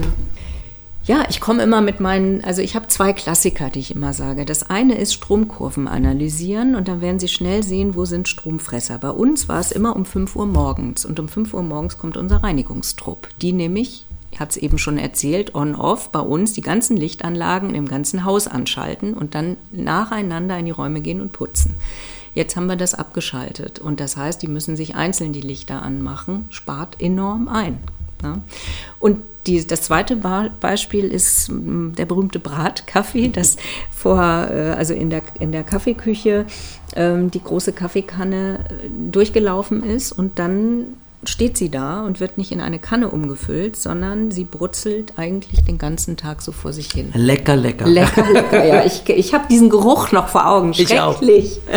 Ja, 1.06 1.26
ich 1.28 1.38
komme 1.38 1.62
immer 1.62 1.82
mit 1.82 2.00
meinen, 2.00 2.42
also 2.44 2.62
ich 2.62 2.74
habe 2.74 2.88
zwei 2.88 3.12
Klassiker, 3.12 3.68
die 3.68 3.80
ich 3.80 3.94
immer 3.94 4.14
sage. 4.14 4.46
Das 4.46 4.70
eine 4.70 4.96
ist 4.96 5.12
Stromkurven 5.12 5.86
analysieren 5.86 6.74
und 6.74 6.88
dann 6.88 7.02
werden 7.02 7.18
Sie 7.18 7.28
schnell 7.28 7.62
sehen, 7.62 7.94
wo 7.94 8.06
sind 8.06 8.26
Stromfresser. 8.26 8.96
Bei 8.96 9.10
uns 9.10 9.46
war 9.46 9.60
es 9.60 9.70
immer 9.70 9.96
um 9.96 10.06
5 10.06 10.34
Uhr 10.34 10.46
morgens 10.46 11.04
und 11.04 11.20
um 11.20 11.28
5 11.28 11.52
Uhr 11.52 11.62
morgens 11.62 11.98
kommt 11.98 12.16
unser 12.16 12.42
Reinigungstrupp. 12.42 13.28
Die 13.42 13.52
nämlich, 13.52 14.06
ich 14.30 14.40
hatte 14.40 14.52
es 14.52 14.56
eben 14.56 14.78
schon 14.78 14.96
erzählt, 14.96 15.54
on-off 15.54 16.08
bei 16.08 16.20
uns 16.20 16.54
die 16.54 16.62
ganzen 16.62 16.96
Lichtanlagen 16.96 17.74
im 17.74 17.86
ganzen 17.86 18.24
Haus 18.24 18.46
anschalten 18.48 19.12
und 19.12 19.34
dann 19.34 19.58
nacheinander 19.72 20.58
in 20.58 20.64
die 20.64 20.70
Räume 20.70 21.02
gehen 21.02 21.20
und 21.20 21.32
putzen. 21.32 21.76
Jetzt 22.34 22.56
haben 22.56 22.66
wir 22.66 22.76
das 22.76 22.94
abgeschaltet 22.94 23.78
und 23.78 24.00
das 24.00 24.16
heißt, 24.16 24.40
die 24.40 24.48
müssen 24.48 24.74
sich 24.74 24.94
einzeln 24.94 25.34
die 25.34 25.42
Lichter 25.42 25.82
anmachen, 25.82 26.46
spart 26.48 26.96
enorm 26.98 27.48
ein. 27.48 27.78
Ne? 28.22 28.40
Und 28.98 29.18
die, 29.46 29.66
das 29.66 29.82
zweite 29.82 30.16
Beispiel 30.60 31.04
ist 31.04 31.50
der 31.50 32.06
berühmte 32.06 32.38
Bratkaffee, 32.38 33.28
das 33.28 33.56
vor, 33.90 34.20
äh, 34.20 34.74
also 34.76 34.94
in 34.94 35.10
der, 35.10 35.22
in 35.38 35.52
der 35.52 35.64
Kaffeeküche 35.64 36.46
ähm, 36.96 37.30
die 37.30 37.42
große 37.42 37.72
Kaffeekanne 37.72 38.60
äh, 38.68 38.88
durchgelaufen 39.10 39.82
ist 39.82 40.12
und 40.12 40.38
dann 40.38 40.86
steht 41.28 41.56
sie 41.56 41.70
da 41.70 42.02
und 42.04 42.20
wird 42.20 42.38
nicht 42.38 42.52
in 42.52 42.60
eine 42.60 42.78
Kanne 42.78 43.08
umgefüllt, 43.10 43.76
sondern 43.76 44.30
sie 44.30 44.44
brutzelt 44.44 45.14
eigentlich 45.16 45.64
den 45.64 45.78
ganzen 45.78 46.16
Tag 46.16 46.42
so 46.42 46.52
vor 46.52 46.72
sich 46.72 46.90
hin. 46.92 47.10
Lecker, 47.14 47.56
lecker. 47.56 47.86
Lecker, 47.86 48.30
lecker, 48.32 48.64
ja. 48.64 48.84
Ich, 48.84 49.08
ich 49.08 49.34
habe 49.34 49.44
diesen 49.48 49.70
Geruch 49.70 50.12
noch 50.12 50.28
vor 50.28 50.46
Augen. 50.46 50.74
Schrecklich. 50.74 51.60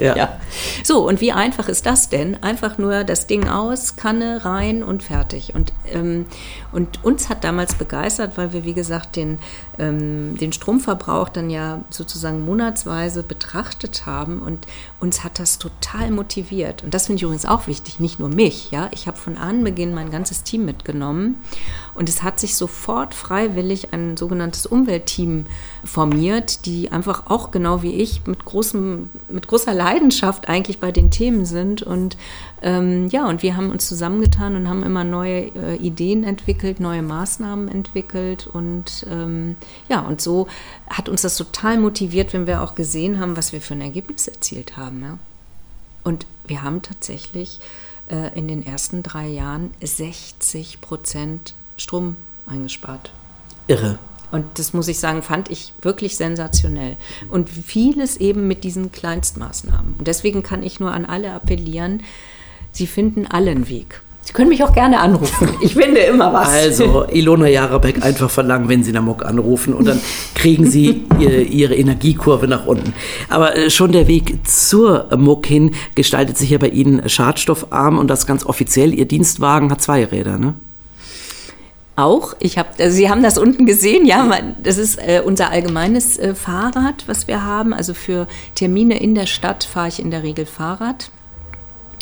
Ja. 0.00 0.16
ja. 0.16 0.40
So, 0.82 1.06
und 1.06 1.20
wie 1.20 1.32
einfach 1.32 1.68
ist 1.68 1.86
das 1.86 2.08
denn? 2.08 2.42
Einfach 2.42 2.78
nur 2.78 3.04
das 3.04 3.26
Ding 3.26 3.48
aus, 3.48 3.96
Kanne 3.96 4.44
rein 4.44 4.82
und 4.82 5.02
fertig. 5.02 5.54
Und, 5.54 5.72
ähm, 5.92 6.26
und 6.72 7.04
uns 7.04 7.28
hat 7.28 7.44
damals 7.44 7.74
begeistert, 7.74 8.36
weil 8.36 8.52
wir, 8.52 8.64
wie 8.64 8.74
gesagt, 8.74 9.16
den, 9.16 9.38
ähm, 9.78 10.36
den 10.38 10.52
Stromverbrauch 10.52 11.28
dann 11.28 11.50
ja 11.50 11.80
sozusagen 11.90 12.44
monatsweise 12.44 13.22
betrachtet 13.22 14.06
haben 14.06 14.40
und 14.40 14.66
uns 15.00 15.24
hat 15.24 15.38
das 15.38 15.58
total 15.58 16.10
motiviert. 16.10 16.82
Und 16.82 16.94
das 16.94 17.06
finde 17.06 17.18
ich 17.18 17.22
übrigens 17.22 17.46
auch 17.46 17.66
wichtig, 17.66 18.00
nicht 18.00 18.18
nur 18.18 18.28
mich, 18.28 18.70
ja. 18.70 18.81
Ich 18.92 19.06
habe 19.06 19.16
von 19.16 19.36
Anbeginn 19.36 19.94
mein 19.94 20.10
ganzes 20.10 20.42
Team 20.42 20.64
mitgenommen 20.64 21.36
und 21.94 22.08
es 22.08 22.22
hat 22.22 22.40
sich 22.40 22.56
sofort 22.56 23.14
freiwillig 23.14 23.92
ein 23.92 24.16
sogenanntes 24.16 24.66
Umweltteam 24.66 25.46
formiert, 25.84 26.64
die 26.64 26.90
einfach 26.90 27.30
auch 27.30 27.50
genau 27.50 27.82
wie 27.82 27.94
ich 27.94 28.26
mit, 28.26 28.44
großem, 28.44 29.10
mit 29.28 29.46
großer 29.46 29.74
Leidenschaft 29.74 30.48
eigentlich 30.48 30.78
bei 30.78 30.90
den 30.90 31.10
Themen 31.10 31.44
sind. 31.44 31.82
Und 31.82 32.16
ähm, 32.62 33.08
ja, 33.08 33.28
und 33.28 33.42
wir 33.42 33.56
haben 33.56 33.70
uns 33.70 33.88
zusammengetan 33.88 34.56
und 34.56 34.68
haben 34.68 34.82
immer 34.82 35.04
neue 35.04 35.54
äh, 35.54 35.76
Ideen 35.76 36.24
entwickelt, 36.24 36.80
neue 36.80 37.02
Maßnahmen 37.02 37.68
entwickelt. 37.68 38.46
Und 38.46 39.06
ähm, 39.10 39.56
ja, 39.88 40.00
und 40.00 40.20
so 40.20 40.48
hat 40.88 41.08
uns 41.08 41.22
das 41.22 41.36
total 41.36 41.78
motiviert, 41.78 42.32
wenn 42.32 42.46
wir 42.46 42.62
auch 42.62 42.74
gesehen 42.74 43.20
haben, 43.20 43.36
was 43.36 43.52
wir 43.52 43.60
für 43.60 43.74
ein 43.74 43.82
Ergebnis 43.82 44.28
erzielt 44.28 44.76
haben. 44.78 45.02
Ja. 45.02 45.18
Und 46.04 46.26
wir 46.46 46.62
haben 46.62 46.82
tatsächlich 46.82 47.60
äh, 48.12 48.38
in 48.38 48.46
den 48.46 48.64
ersten 48.64 49.02
drei 49.02 49.26
Jahren 49.26 49.70
60 49.80 50.80
Prozent 50.80 51.54
Strom 51.76 52.16
eingespart. 52.46 53.10
Irre. 53.66 53.98
Und 54.30 54.58
das 54.58 54.72
muss 54.72 54.88
ich 54.88 54.98
sagen, 54.98 55.22
fand 55.22 55.50
ich 55.50 55.72
wirklich 55.82 56.16
sensationell. 56.16 56.96
Und 57.28 57.48
vieles 57.48 58.18
eben 58.18 58.46
mit 58.48 58.64
diesen 58.64 58.92
Kleinstmaßnahmen. 58.92 59.94
Und 59.98 60.06
deswegen 60.06 60.42
kann 60.42 60.62
ich 60.62 60.78
nur 60.78 60.92
an 60.92 61.04
alle 61.04 61.32
appellieren, 61.32 62.02
sie 62.70 62.86
finden 62.86 63.26
alle 63.26 63.50
einen 63.50 63.68
Weg. 63.68 64.01
Sie 64.24 64.32
können 64.32 64.50
mich 64.50 64.62
auch 64.62 64.72
gerne 64.72 65.00
anrufen. 65.00 65.48
Ich 65.60 65.74
finde 65.74 66.00
immer 66.00 66.32
was. 66.32 66.48
Also, 66.48 67.06
Ilona 67.10 67.48
Jarabek 67.48 68.04
einfach 68.04 68.30
verlangen, 68.30 68.68
wenn 68.68 68.84
Sie 68.84 68.92
Muck 68.92 69.24
anrufen 69.24 69.74
und 69.74 69.86
dann 69.86 70.00
kriegen 70.36 70.64
Sie 70.70 71.04
Ihre 71.18 71.74
Energiekurve 71.74 72.46
nach 72.46 72.66
unten. 72.66 72.94
Aber 73.28 73.56
äh, 73.56 73.68
schon 73.68 73.90
der 73.90 74.06
Weg 74.06 74.46
zur 74.46 75.08
Muck 75.16 75.46
hin 75.46 75.74
gestaltet 75.96 76.38
sich 76.38 76.50
ja 76.50 76.58
bei 76.58 76.68
Ihnen 76.68 77.08
schadstoffarm 77.08 77.98
und 77.98 78.08
das 78.08 78.26
ganz 78.26 78.46
offiziell. 78.46 78.94
Ihr 78.94 79.06
Dienstwagen 79.06 79.72
hat 79.72 79.82
zwei 79.82 80.04
Räder, 80.04 80.38
ne? 80.38 80.54
Auch. 81.96 82.34
Ich 82.38 82.56
habe, 82.58 82.70
also 82.78 82.96
Sie 82.96 83.10
haben 83.10 83.22
das 83.22 83.36
unten 83.36 83.66
gesehen, 83.66 84.06
ja, 84.06 84.30
das 84.62 84.78
ist 84.78 84.96
äh, 84.96 85.20
unser 85.24 85.50
allgemeines 85.50 86.18
äh, 86.18 86.34
Fahrrad, 86.34 87.04
was 87.06 87.28
wir 87.28 87.44
haben. 87.44 87.74
Also 87.74 87.92
für 87.92 88.28
Termine 88.54 88.98
in 89.00 89.14
der 89.14 89.26
Stadt 89.26 89.64
fahre 89.64 89.88
ich 89.88 90.00
in 90.00 90.10
der 90.10 90.22
Regel 90.22 90.46
Fahrrad. 90.46 91.10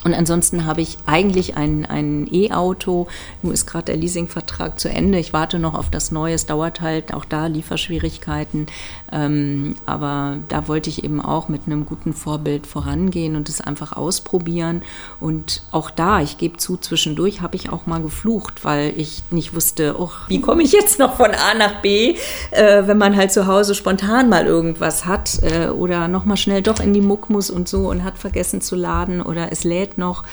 Und 0.02 0.14
ansonsten 0.14 0.64
habe 0.64 0.80
ich 0.80 0.96
eigentlich 1.04 1.56
ein, 1.56 1.84
ein 1.84 2.26
E-Auto. 2.32 3.06
Nun 3.42 3.52
ist 3.52 3.66
gerade 3.66 3.86
der 3.86 3.96
Leasingvertrag 3.96 4.80
zu 4.80 4.88
Ende. 4.88 5.18
Ich 5.18 5.34
warte 5.34 5.58
noch 5.58 5.74
auf 5.74 5.90
das 5.90 6.10
Neue. 6.10 6.34
Es 6.34 6.46
dauert 6.46 6.80
halt 6.80 7.12
auch 7.12 7.26
da 7.26 7.46
Lieferschwierigkeiten. 7.46 8.66
Ähm, 9.12 9.76
aber 9.84 10.38
da 10.48 10.68
wollte 10.68 10.88
ich 10.88 11.04
eben 11.04 11.20
auch 11.20 11.48
mit 11.48 11.62
einem 11.66 11.84
guten 11.84 12.14
Vorbild 12.14 12.66
vorangehen 12.66 13.36
und 13.36 13.50
es 13.50 13.60
einfach 13.60 13.92
ausprobieren. 13.92 14.82
Und 15.20 15.62
auch 15.70 15.90
da, 15.90 16.22
ich 16.22 16.38
gebe 16.38 16.56
zu, 16.56 16.78
zwischendurch 16.78 17.42
habe 17.42 17.56
ich 17.56 17.70
auch 17.70 17.84
mal 17.84 18.00
geflucht, 18.00 18.64
weil 18.64 18.94
ich 18.96 19.22
nicht 19.30 19.54
wusste, 19.54 19.96
oh, 19.98 20.10
wie 20.28 20.40
komme 20.40 20.62
ich 20.62 20.72
jetzt 20.72 20.98
noch 20.98 21.16
von 21.16 21.32
A 21.32 21.54
nach 21.58 21.82
B, 21.82 22.16
äh, 22.52 22.86
wenn 22.86 22.96
man 22.96 23.16
halt 23.16 23.32
zu 23.32 23.46
Hause 23.46 23.74
spontan 23.74 24.30
mal 24.30 24.46
irgendwas 24.46 25.04
hat 25.04 25.42
äh, 25.42 25.68
oder 25.68 26.08
nochmal 26.08 26.38
schnell 26.38 26.62
doch 26.62 26.80
in 26.80 26.94
die 26.94 27.02
Muck 27.02 27.28
muss 27.28 27.50
und 27.50 27.68
so 27.68 27.90
und 27.90 28.02
hat 28.02 28.16
vergessen 28.16 28.62
zu 28.62 28.76
laden 28.76 29.20
oder 29.20 29.52
es 29.52 29.64
lädt 29.64 29.89
noch. 29.98 30.24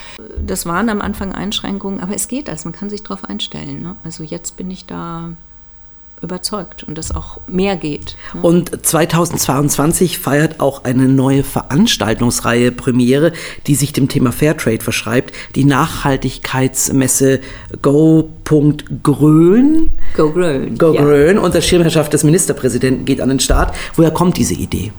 Das 0.46 0.65
waren 0.65 0.89
am 0.89 1.02
Anfang 1.02 1.34
Einschränkungen, 1.34 2.00
aber 2.00 2.15
es 2.15 2.28
geht, 2.28 2.50
also 2.50 2.70
man 2.70 2.78
kann 2.78 2.89
sich 2.89 3.04
darauf 3.04 3.24
einstellen. 3.24 3.82
Ne? 3.82 3.96
Also 4.04 4.24
jetzt 4.24 4.58
bin 4.58 4.72
ich 4.72 4.86
da 4.86 5.32
überzeugt 6.22 6.84
und 6.84 6.98
es 6.98 7.15
auch 7.15 7.39
mehr 7.48 7.78
geht. 7.78 8.15
Und 8.41 8.86
2022 8.86 10.17
feiert 10.17 10.60
auch 10.60 10.84
eine 10.84 11.08
neue 11.08 11.43
Veranstaltungsreihe 11.43 12.72
Premiere, 12.72 13.34
die 13.67 13.76
sich 13.76 13.93
dem 13.93 14.08
Thema 14.08 14.32
Fairtrade 14.32 14.84
verschreibt, 14.84 15.34
die 15.56 15.63
Nachhaltigkeitsmesse 15.63 17.39
Go.Grön. 17.82 18.32
Go 20.15 20.32
Grön. 20.32 20.78
Go 20.78 20.93
Grön 20.93 21.36
ja. 21.36 21.41
unter 21.41 21.62
Schirmherrschaft 21.62 22.13
des 22.13 22.24
Ministerpräsidenten 22.24 23.06
geht 23.06 23.22
an 23.22 23.30
den 23.30 23.39
Start. 23.39 23.76
Woher 23.96 24.12
kommt 24.12 24.38
diese 24.38 24.56
Idee? 24.56 24.91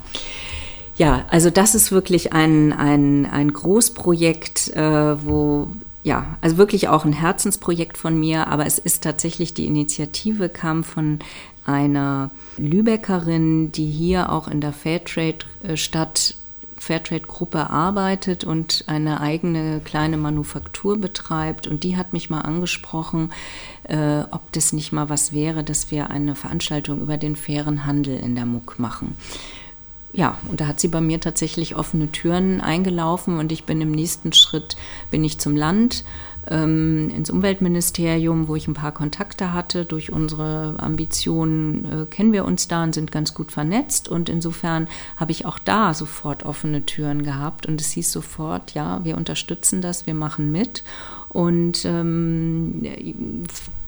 Ja, 0.98 1.24
also 1.30 1.48
das 1.48 1.76
ist 1.76 1.92
wirklich 1.92 2.32
ein, 2.32 2.72
ein, 2.72 3.24
ein 3.24 3.52
Großprojekt, 3.52 4.74
äh, 4.74 5.24
wo 5.24 5.68
ja, 6.02 6.38
also 6.40 6.56
wirklich 6.56 6.88
auch 6.88 7.04
ein 7.04 7.12
Herzensprojekt 7.12 7.98
von 7.98 8.18
mir, 8.18 8.48
aber 8.48 8.66
es 8.66 8.78
ist 8.78 9.04
tatsächlich 9.04 9.54
die 9.54 9.66
Initiative 9.66 10.48
kam 10.48 10.82
von 10.82 11.20
einer 11.64 12.30
Lübeckerin, 12.56 13.70
die 13.72 13.87
hier 13.87 14.32
auch 14.32 14.48
in 14.48 14.61
der 14.61 14.72
Fairtrade-Stadt 14.72 16.34
Fairtrade-Gruppe 16.78 17.70
arbeitet 17.70 18.44
und 18.44 18.84
eine 18.87 19.20
eigene 19.20 19.80
kleine 19.84 20.16
Manufaktur 20.16 20.96
betreibt. 20.96 21.66
Und 21.66 21.82
die 21.82 21.96
hat 21.96 22.12
mich 22.12 22.30
mal 22.30 22.42
angesprochen, 22.42 23.32
äh, 23.82 24.20
ob 24.30 24.52
das 24.52 24.72
nicht 24.72 24.92
mal 24.92 25.08
was 25.08 25.32
wäre, 25.32 25.64
dass 25.64 25.90
wir 25.90 26.11
eine 26.11 26.37
Veranstaltung 26.37 27.00
über 27.00 27.16
den 27.16 27.34
fairen 27.37 27.84
Handel 27.84 28.16
in 28.16 28.37
der 28.37 28.46
MUK 28.46 28.78
machen 28.78 29.16
ja, 30.12 30.38
und 30.49 30.61
da 30.61 30.66
hat 30.66 30.81
sie 30.81 30.88
bei 30.88 31.01
mir 31.01 31.21
tatsächlich 31.21 31.77
offene 31.77 32.11
Türen 32.11 32.61
eingelaufen 32.61 33.38
und 33.38 33.53
ich 33.53 33.64
bin 33.64 33.81
im 33.81 33.90
nächsten 33.90 34.33
Schritt, 34.33 34.77
bin 35.11 35.23
ich 35.23 35.38
zum 35.38 35.57
Land, 35.57 36.05
ähm, 36.51 37.11
ins 37.14 37.31
Umweltministerium, 37.31 38.49
wo 38.49 38.57
ich 38.57 38.68
ein 38.68 38.75
paar 38.75 38.92
Kontakte 38.92 39.53
hatte. 39.53 39.85
Durch 39.85 40.12
unsere 40.12 40.75
Ambitionen 40.79 41.85
äh, 41.85 42.07
kennen 42.07 42.33
wir 42.33 42.44
uns 42.44 42.68
da 42.68 42.83
und 42.85 42.94
sind 42.94 43.12
ganz 43.12 43.35
gut 43.35 43.53
vernetzt. 43.53 44.09
Und 44.09 44.29
insofern 44.29 44.88
habe 45.16 45.33
ich 45.33 45.47
auch 45.47 45.59
da 45.59 45.94
sofort 45.94 46.44
offene 46.44 46.87
Türen 46.87 47.23
gehabt. 47.23 47.66
Und 47.66 47.81
es 47.81 47.90
hieß 47.92 48.11
sofort, 48.11 48.73
ja, 48.73 49.05
wir 49.05 49.16
unterstützen 49.16 49.83
das, 49.83 50.07
wir 50.07 50.14
machen 50.14 50.51
mit. 50.51 50.85
Und 51.29 51.85
ähm, 51.85 52.87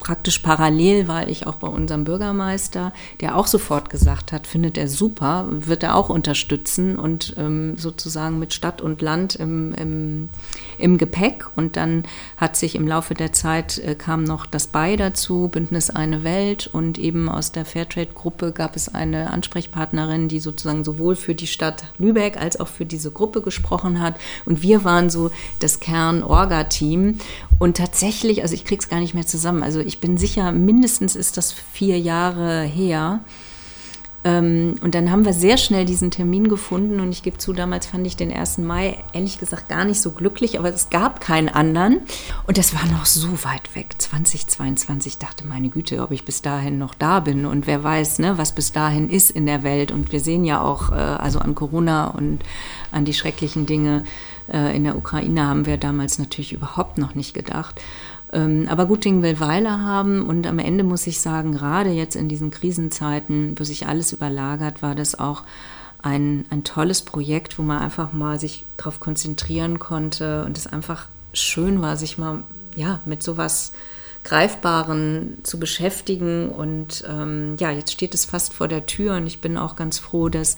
praktisch 0.00 0.38
parallel 0.38 1.06
war 1.06 1.28
ich 1.28 1.46
auch 1.46 1.56
bei 1.56 1.68
unserem 1.68 2.04
Bürgermeister, 2.04 2.92
der 3.20 3.36
auch 3.36 3.46
sofort 3.46 3.90
gesagt 3.90 4.32
hat, 4.32 4.46
findet 4.46 4.76
er 4.76 4.88
super, 4.88 5.46
wird 5.50 5.82
er 5.82 5.94
auch 5.94 6.08
unterstützen 6.08 6.98
und 6.98 7.34
ähm, 7.38 7.76
sozusagen 7.76 8.38
mit 8.38 8.54
Stadt 8.54 8.80
und 8.80 9.02
Land 9.02 9.36
im, 9.36 9.72
im, 9.74 10.28
im, 10.78 10.98
Gepäck. 10.98 11.46
Und 11.54 11.76
dann 11.76 12.04
hat 12.36 12.56
sich 12.56 12.74
im 12.74 12.88
Laufe 12.88 13.14
der 13.14 13.32
Zeit 13.32 13.78
äh, 13.78 13.94
kam 13.94 14.24
noch 14.24 14.46
das 14.46 14.66
BEI 14.66 14.96
dazu, 14.96 15.48
Bündnis 15.48 15.90
Eine 15.90 16.24
Welt 16.24 16.68
und 16.72 16.98
eben 16.98 17.28
aus 17.28 17.52
der 17.52 17.64
Fairtrade-Gruppe 17.64 18.52
gab 18.52 18.76
es 18.76 18.92
eine 18.92 19.30
Ansprechpartnerin, 19.30 20.28
die 20.28 20.40
sozusagen 20.40 20.82
sowohl 20.82 21.14
für 21.14 21.34
die 21.34 21.46
Stadt 21.46 21.84
Lübeck 21.98 22.38
als 22.38 22.58
auch 22.58 22.68
für 22.68 22.86
diese 22.86 23.10
Gruppe 23.10 23.42
gesprochen 23.42 24.00
hat. 24.00 24.14
Und 24.46 24.62
wir 24.62 24.84
waren 24.84 25.10
so 25.10 25.30
das 25.60 25.80
Kern-Orga-Team. 25.80 27.18
Und 27.58 27.76
tatsächlich, 27.76 28.42
also 28.42 28.54
ich 28.54 28.64
krieg's 28.64 28.88
gar 28.88 29.00
nicht 29.00 29.12
mehr 29.12 29.26
zusammen. 29.26 29.62
Also 29.62 29.80
ich 29.90 29.98
bin 29.98 30.16
sicher, 30.16 30.52
mindestens 30.52 31.16
ist 31.16 31.36
das 31.36 31.52
vier 31.52 31.98
Jahre 31.98 32.62
her. 32.62 33.24
Ähm, 34.22 34.76
und 34.82 34.94
dann 34.94 35.10
haben 35.10 35.24
wir 35.24 35.32
sehr 35.32 35.56
schnell 35.56 35.84
diesen 35.84 36.12
Termin 36.12 36.48
gefunden 36.48 37.00
und 37.00 37.10
ich 37.10 37.24
gebe 37.24 37.38
zu, 37.38 37.52
damals 37.52 37.86
fand 37.86 38.06
ich 38.06 38.16
den 38.16 38.32
1. 38.32 38.58
Mai 38.58 39.02
ehrlich 39.12 39.40
gesagt 39.40 39.68
gar 39.68 39.84
nicht 39.84 40.00
so 40.00 40.12
glücklich, 40.12 40.60
aber 40.60 40.72
es 40.72 40.90
gab 40.90 41.20
keinen 41.20 41.48
anderen 41.48 42.02
und 42.46 42.56
das 42.56 42.72
war 42.72 42.86
noch 42.86 43.04
so 43.04 43.42
weit 43.42 43.74
weg. 43.74 43.96
2022 43.98 45.18
dachte, 45.18 45.44
meine 45.44 45.70
Güte, 45.70 46.00
ob 46.02 46.12
ich 46.12 46.24
bis 46.24 46.40
dahin 46.40 46.78
noch 46.78 46.94
da 46.94 47.18
bin 47.18 47.46
und 47.46 47.66
wer 47.66 47.82
weiß, 47.82 48.20
ne, 48.20 48.38
was 48.38 48.52
bis 48.52 48.70
dahin 48.70 49.10
ist 49.10 49.32
in 49.32 49.46
der 49.46 49.64
Welt 49.64 49.90
und 49.90 50.12
wir 50.12 50.20
sehen 50.20 50.44
ja 50.44 50.60
auch, 50.60 50.92
äh, 50.92 50.94
also 50.94 51.40
an 51.40 51.56
Corona 51.56 52.06
und 52.08 52.44
an 52.92 53.04
die 53.04 53.14
schrecklichen 53.14 53.66
Dinge 53.66 54.04
äh, 54.52 54.76
in 54.76 54.84
der 54.84 54.96
Ukraine 54.96 55.46
haben 55.46 55.66
wir 55.66 55.76
damals 55.76 56.18
natürlich 56.18 56.52
überhaupt 56.52 56.98
noch 56.98 57.14
nicht 57.14 57.34
gedacht. 57.34 57.80
Ähm, 58.32 58.66
aber 58.68 58.86
gut 58.86 59.04
Ding 59.04 59.22
will 59.22 59.40
Weile 59.40 59.80
haben 59.80 60.26
und 60.26 60.46
am 60.46 60.58
Ende 60.58 60.84
muss 60.84 61.06
ich 61.06 61.20
sagen, 61.20 61.52
gerade 61.52 61.90
jetzt 61.90 62.16
in 62.16 62.28
diesen 62.28 62.50
Krisenzeiten, 62.50 63.58
wo 63.58 63.64
sich 63.64 63.86
alles 63.86 64.12
überlagert, 64.12 64.82
war 64.82 64.94
das 64.94 65.18
auch 65.18 65.42
ein, 66.02 66.46
ein 66.50 66.64
tolles 66.64 67.02
Projekt, 67.02 67.58
wo 67.58 67.62
man 67.62 67.78
einfach 67.78 68.12
mal 68.12 68.38
sich 68.38 68.64
darauf 68.76 69.00
konzentrieren 69.00 69.78
konnte 69.78 70.44
und 70.44 70.56
es 70.56 70.66
einfach 70.66 71.08
schön 71.32 71.82
war, 71.82 71.96
sich 71.96 72.18
mal 72.18 72.44
ja, 72.76 73.00
mit 73.04 73.22
sowas 73.22 73.72
Greifbaren 74.24 75.38
zu 75.42 75.58
beschäftigen. 75.58 76.50
Und 76.50 77.04
ähm, 77.08 77.56
ja, 77.58 77.70
jetzt 77.70 77.92
steht 77.92 78.14
es 78.14 78.24
fast 78.24 78.52
vor 78.52 78.68
der 78.68 78.86
Tür 78.86 79.16
und 79.16 79.26
ich 79.26 79.40
bin 79.40 79.56
auch 79.56 79.76
ganz 79.76 79.98
froh, 79.98 80.28
dass, 80.28 80.56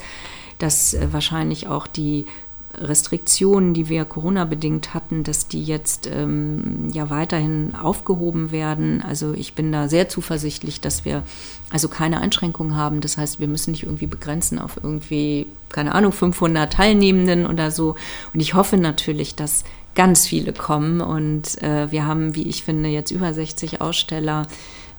dass 0.58 0.94
äh, 0.94 1.12
wahrscheinlich 1.12 1.68
auch 1.68 1.86
die 1.86 2.26
Restriktionen, 2.74 3.74
die 3.74 3.88
wir 3.88 4.04
Corona-bedingt 4.04 4.94
hatten, 4.94 5.24
dass 5.24 5.48
die 5.48 5.62
jetzt 5.62 6.08
ähm, 6.12 6.88
ja 6.92 7.10
weiterhin 7.10 7.74
aufgehoben 7.74 8.50
werden. 8.50 9.02
Also 9.02 9.34
ich 9.34 9.54
bin 9.54 9.72
da 9.72 9.88
sehr 9.88 10.08
zuversichtlich, 10.08 10.80
dass 10.80 11.04
wir 11.04 11.22
also 11.70 11.88
keine 11.88 12.20
Einschränkungen 12.20 12.76
haben. 12.76 13.00
Das 13.00 13.18
heißt, 13.18 13.40
wir 13.40 13.48
müssen 13.48 13.72
nicht 13.72 13.84
irgendwie 13.84 14.06
begrenzen 14.06 14.58
auf 14.58 14.78
irgendwie, 14.82 15.46
keine 15.68 15.94
Ahnung, 15.94 16.12
500 16.12 16.72
Teilnehmenden 16.72 17.46
oder 17.46 17.70
so. 17.70 17.94
Und 18.32 18.40
ich 18.40 18.54
hoffe 18.54 18.76
natürlich, 18.76 19.34
dass 19.34 19.64
ganz 19.94 20.26
viele 20.26 20.52
kommen. 20.52 21.00
Und 21.00 21.62
äh, 21.62 21.90
wir 21.90 22.06
haben, 22.06 22.34
wie 22.34 22.48
ich 22.48 22.64
finde, 22.64 22.88
jetzt 22.88 23.10
über 23.10 23.32
60 23.34 23.80
Aussteller 23.80 24.46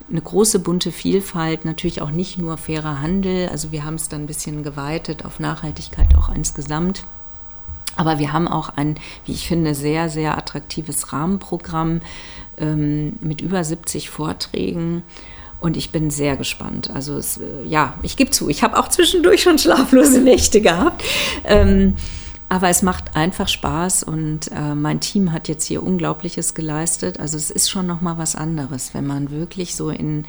eine 0.09 0.21
große 0.21 0.59
bunte 0.59 0.91
Vielfalt, 0.91 1.65
natürlich 1.65 2.01
auch 2.01 2.11
nicht 2.11 2.37
nur 2.37 2.57
fairer 2.57 3.01
Handel. 3.01 3.49
Also 3.49 3.71
wir 3.71 3.85
haben 3.85 3.95
es 3.95 4.09
dann 4.09 4.23
ein 4.23 4.27
bisschen 4.27 4.61
geweitet 4.63 5.25
auf 5.25 5.39
Nachhaltigkeit 5.39 6.15
auch 6.15 6.33
insgesamt. 6.33 7.05
Aber 7.95 8.19
wir 8.19 8.33
haben 8.33 8.47
auch 8.47 8.69
ein, 8.69 8.95
wie 9.25 9.33
ich 9.33 9.47
finde, 9.47 9.75
sehr, 9.75 10.09
sehr 10.09 10.37
attraktives 10.37 11.13
Rahmenprogramm 11.13 12.01
ähm, 12.57 13.13
mit 13.21 13.41
über 13.41 13.63
70 13.63 14.09
Vorträgen. 14.09 15.03
Und 15.59 15.77
ich 15.77 15.91
bin 15.91 16.09
sehr 16.09 16.35
gespannt. 16.35 16.89
Also 16.93 17.15
es, 17.15 17.37
äh, 17.37 17.63
ja, 17.65 17.93
ich 18.03 18.17
gebe 18.17 18.31
zu, 18.31 18.49
ich 18.49 18.63
habe 18.63 18.77
auch 18.77 18.89
zwischendurch 18.89 19.43
schon 19.43 19.57
schlaflose 19.57 20.19
Nächte 20.19 20.59
gehabt. 20.59 21.03
Ähm, 21.45 21.95
aber 22.53 22.69
es 22.69 22.83
macht 22.83 23.15
einfach 23.15 23.47
Spaß 23.47 24.03
und 24.03 24.51
äh, 24.51 24.75
mein 24.75 24.99
Team 24.99 25.31
hat 25.31 25.47
jetzt 25.47 25.65
hier 25.65 25.81
Unglaubliches 25.81 26.53
geleistet. 26.53 27.19
Also 27.19 27.35
es 27.35 27.49
ist 27.49 27.67
schon 27.67 27.87
noch 27.87 28.01
mal 28.01 28.19
was 28.19 28.35
anderes, 28.35 28.93
wenn 28.93 29.07
man 29.07 29.31
wirklich 29.31 29.75
so 29.75 29.89
in 29.89 30.25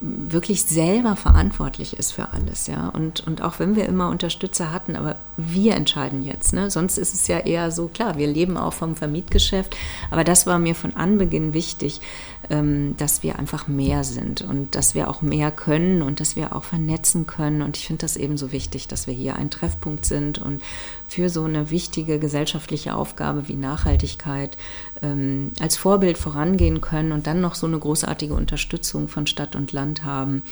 wirklich 0.00 0.64
selber 0.64 1.16
verantwortlich 1.16 1.98
ist 1.98 2.12
für 2.12 2.30
alles, 2.32 2.66
ja. 2.66 2.88
Und, 2.88 3.26
und 3.26 3.42
auch 3.42 3.58
wenn 3.58 3.76
wir 3.76 3.86
immer 3.86 4.08
Unterstützer 4.08 4.72
hatten, 4.72 4.96
aber 4.96 5.16
wir 5.36 5.74
entscheiden 5.74 6.22
jetzt, 6.22 6.54
ne? 6.54 6.70
Sonst 6.70 6.96
ist 6.96 7.14
es 7.14 7.28
ja 7.28 7.40
eher 7.40 7.70
so, 7.70 7.88
klar, 7.88 8.16
wir 8.16 8.26
leben 8.26 8.56
auch 8.56 8.72
vom 8.72 8.96
Vermietgeschäft, 8.96 9.76
aber 10.10 10.24
das 10.24 10.46
war 10.46 10.58
mir 10.58 10.74
von 10.74 10.96
Anbeginn 10.96 11.52
wichtig, 11.52 12.00
ähm, 12.48 12.96
dass 12.96 13.22
wir 13.22 13.38
einfach 13.38 13.68
mehr 13.68 14.02
sind 14.02 14.42
und 14.42 14.74
dass 14.74 14.94
wir 14.94 15.08
auch 15.08 15.22
mehr 15.22 15.50
können 15.50 16.02
und 16.02 16.20
dass 16.20 16.36
wir 16.36 16.56
auch 16.56 16.64
vernetzen 16.64 17.26
können. 17.26 17.62
Und 17.62 17.76
ich 17.76 17.86
finde 17.86 18.00
das 18.00 18.16
eben 18.16 18.38
so 18.38 18.50
wichtig, 18.50 18.88
dass 18.88 19.06
wir 19.06 19.14
hier 19.14 19.36
ein 19.36 19.50
Treffpunkt 19.50 20.04
sind 20.04 20.38
und 20.38 20.62
für 21.08 21.28
so 21.28 21.44
eine 21.44 21.70
wichtige 21.70 22.18
gesellschaftliche 22.18 22.94
Aufgabe 22.94 23.48
wie 23.48 23.56
Nachhaltigkeit 23.56 24.56
ähm, 25.02 25.52
als 25.60 25.76
Vorbild 25.76 26.18
vorangehen 26.18 26.80
können 26.80 27.12
und 27.12 27.26
dann 27.26 27.40
noch 27.40 27.54
so 27.54 27.66
eine 27.66 27.78
großartige 27.78 28.34
Unterstützung 28.34 29.08
von 29.08 29.26
Stadt 29.26 29.56
und 29.56 29.72
Land 29.72 30.04
haben. 30.04 30.42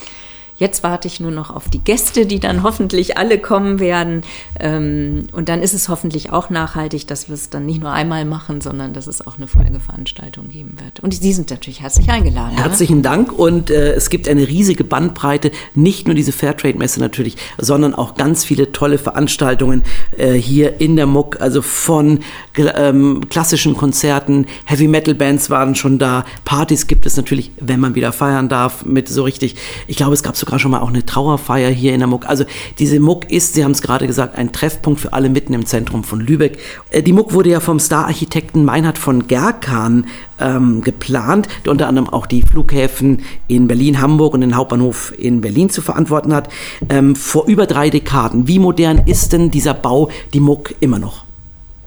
Jetzt 0.57 0.85
warte 0.85 1.09
ich 1.09 1.19
nur 1.19 1.33
noch 1.33 1.55
auf 1.55 1.69
die 1.69 1.81
Gäste, 1.81 2.27
die 2.27 2.39
dann 2.39 2.63
hoffentlich 2.63 3.19
alle 3.19 3.39
kommen 3.39 3.81
werden. 3.81 4.23
Ähm, 4.61 5.27
und 5.33 5.49
dann 5.49 5.63
ist 5.63 5.75
es 5.75 5.89
hoffentlich 5.89 6.31
auch 6.31 6.49
nachhaltig, 6.49 7.09
dass 7.09 7.29
wir 7.29 7.35
es 7.35 7.51
dann 7.51 7.67
nicht 7.67 7.81
nur 7.81 7.91
einmal 7.91 8.25
machen, 8.25 8.61
sondern 8.61 8.93
dass 8.93 9.09
es 9.09 9.27
auch 9.27 9.37
eine 9.37 9.49
Folgeveranstaltung 9.49 10.49
geben 10.49 10.77
wird. 10.83 11.01
Und 11.01 11.13
Sie 11.15 11.33
sind 11.33 11.51
natürlich 11.51 11.81
herzlich 11.81 12.09
eingeladen. 12.09 12.55
Ne? 12.55 12.63
Herzlichen 12.63 12.99
ne? 12.99 13.03
Dank. 13.03 13.33
Und 13.33 13.71
äh, 13.71 13.95
es 13.95 14.11
gibt 14.11 14.29
eine 14.29 14.47
riesige 14.47 14.85
Bandbreite, 14.85 15.51
nicht 15.75 16.07
nur 16.07 16.15
diese 16.15 16.31
Fairtrade-Messe 16.31 17.01
natürlich, 17.01 17.37
sondern 17.59 17.95
auch 17.95 18.15
ganz 18.15 18.45
viele 18.45 18.71
tolle 18.71 18.99
Veranstaltungen 18.99 19.83
äh, 20.17 20.35
hier 20.35 20.81
in 20.81 20.95
der 20.95 21.07
MUC. 21.07 21.41
Also 21.41 21.63
von 21.63 22.21
ähm, 22.57 23.29
klassischen 23.29 23.77
Konzerten, 23.77 24.47
Heavy-Metal-Bands 24.67 25.51
waren 25.51 25.75
schon 25.75 25.99
da, 25.99 26.25
Partys 26.45 26.87
gibt 26.87 27.07
es 27.07 27.17
natürlich, 27.17 27.51
wenn 27.59 27.81
man 27.81 27.97
wieder 27.97 28.13
feiern 28.13 28.49
darf, 28.49 28.85
mit 28.85 29.09
so 29.09 29.25
richtig. 29.25 29.57
Ich 29.89 29.97
glaube, 29.97 30.15
es 30.15 30.23
gab 30.23 30.37
so 30.37 30.44
sogar 30.45 30.59
schon 30.59 30.71
mal 30.71 30.81
auch 30.81 30.89
eine 30.89 31.05
Trauerfeier 31.05 31.71
hier 31.71 31.95
in 31.95 32.01
der 32.01 32.07
Muck. 32.07 32.27
Also 32.27 32.45
diese 32.79 33.01
Muck 33.01 33.31
ist, 33.31 33.55
Sie 33.55 33.65
haben 33.65 33.73
es 33.73 33.83
gerade 33.83 34.07
gesagt, 34.07 34.37
ein 34.37 34.53
Treffpunkt 34.53 35.01
für 35.01 35.13
alle 35.13 35.29
mitten 35.29 35.55
im 35.55 35.67
Zentrum 35.67 36.05
von 36.05 36.21
Lübeck. 36.21 36.59
Äh, 36.91 37.03
die 37.03 37.13
Muck 37.13 37.33
wurde 37.33 37.51
ja 37.51 37.61
vom 37.61 37.81
Star-Architekten 37.81 38.65
Meinhard 38.65 38.99
von 38.99 39.27
Gerkan 39.27 40.07
ähm, 40.39 40.83
geplant, 40.83 41.49
der 41.65 41.73
unter 41.73 41.89
anderem 41.89 42.09
auch 42.09 42.27
die 42.27 42.43
Flughäfen 42.43 43.23
in 43.49 43.67
Berlin, 43.67 44.01
Hamburg 44.01 44.35
und 44.35 44.43
den 44.43 44.57
Hauptbahnhof 44.57 45.15
in 45.17 45.41
Berlin 45.41 45.71
zu 45.71 45.81
verantworten 45.81 46.35
hat, 46.35 46.49
ähm, 46.89 47.17
vor 47.17 47.47
über 47.47 47.67
drei 47.67 47.91
Dekaden. 47.91 48.47
Wie 48.47 48.59
modern 48.59 49.03
ist 49.07 49.33
denn 49.33 49.51
dieser 49.51 49.75
Bau, 49.75 50.11
die 50.33 50.41
Muck, 50.41 50.75
immer 50.81 50.99
noch? 50.99 51.24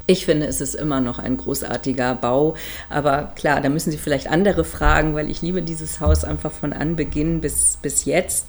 Ich 0.10 0.26
finde, 0.26 0.48
es 0.48 0.62
ist 0.62 0.74
immer 0.74 1.02
noch 1.02 1.20
ein 1.20 1.36
großartiger 1.36 2.16
Bau. 2.16 2.56
Aber 2.90 3.34
klar, 3.36 3.60
da 3.60 3.68
müssen 3.68 3.92
Sie 3.92 3.98
vielleicht 3.98 4.30
andere 4.30 4.64
fragen, 4.64 5.14
weil 5.14 5.30
ich 5.30 5.42
liebe 5.42 5.62
dieses 5.62 6.00
Haus 6.00 6.24
einfach 6.24 6.52
von 6.52 6.72
Anbeginn 6.72 7.42
bis, 7.42 7.78
bis 7.82 8.06
jetzt. 8.06 8.48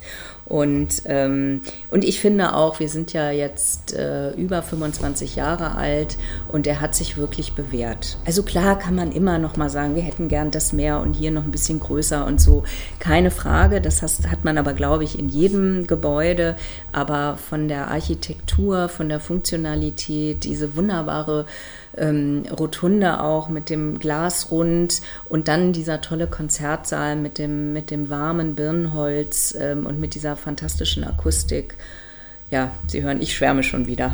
Und, 0.48 1.02
ähm, 1.04 1.60
und 1.90 2.04
ich 2.04 2.20
finde 2.20 2.54
auch, 2.54 2.80
wir 2.80 2.88
sind 2.88 3.12
ja 3.12 3.30
jetzt 3.30 3.92
äh, 3.92 4.30
über 4.30 4.62
25 4.62 5.36
Jahre 5.36 5.74
alt 5.74 6.16
und 6.50 6.66
er 6.66 6.80
hat 6.80 6.94
sich 6.94 7.18
wirklich 7.18 7.52
bewährt. 7.52 8.16
Also 8.24 8.42
klar 8.42 8.78
kann 8.78 8.94
man 8.94 9.12
immer 9.12 9.38
noch 9.38 9.58
mal 9.58 9.68
sagen, 9.68 9.94
wir 9.94 10.02
hätten 10.02 10.28
gern 10.28 10.50
das 10.50 10.72
mehr 10.72 11.00
und 11.00 11.12
hier 11.12 11.32
noch 11.32 11.44
ein 11.44 11.50
bisschen 11.50 11.80
größer 11.80 12.24
und 12.24 12.40
so. 12.40 12.64
Keine 12.98 13.30
Frage, 13.30 13.82
das 13.82 14.00
hat 14.00 14.44
man 14.44 14.56
aber, 14.56 14.72
glaube 14.72 15.04
ich, 15.04 15.18
in 15.18 15.28
jedem 15.28 15.86
Gebäude. 15.86 16.56
Aber 16.92 17.36
von 17.36 17.68
der 17.68 17.88
Architektur, 17.88 18.88
von 18.88 19.10
der 19.10 19.20
Funktionalität, 19.20 20.44
diese 20.44 20.74
wunderbare 20.76 21.44
ähm, 21.96 22.44
Rotunde 22.58 23.20
auch 23.20 23.48
mit 23.48 23.70
dem 23.70 23.98
Glasrund 23.98 25.00
und 25.28 25.48
dann 25.48 25.72
dieser 25.72 26.00
tolle 26.00 26.26
Konzertsaal 26.26 27.16
mit 27.16 27.38
dem, 27.38 27.72
mit 27.72 27.90
dem 27.90 28.10
warmen 28.10 28.54
Birnenholz 28.54 29.56
ähm, 29.58 29.86
und 29.86 30.00
mit 30.00 30.14
dieser 30.14 30.36
fantastischen 30.36 31.04
Akustik. 31.04 31.76
Ja, 32.50 32.70
Sie 32.86 33.02
hören, 33.02 33.20
ich 33.20 33.36
schwärme 33.36 33.62
schon 33.62 33.86
wieder. 33.86 34.12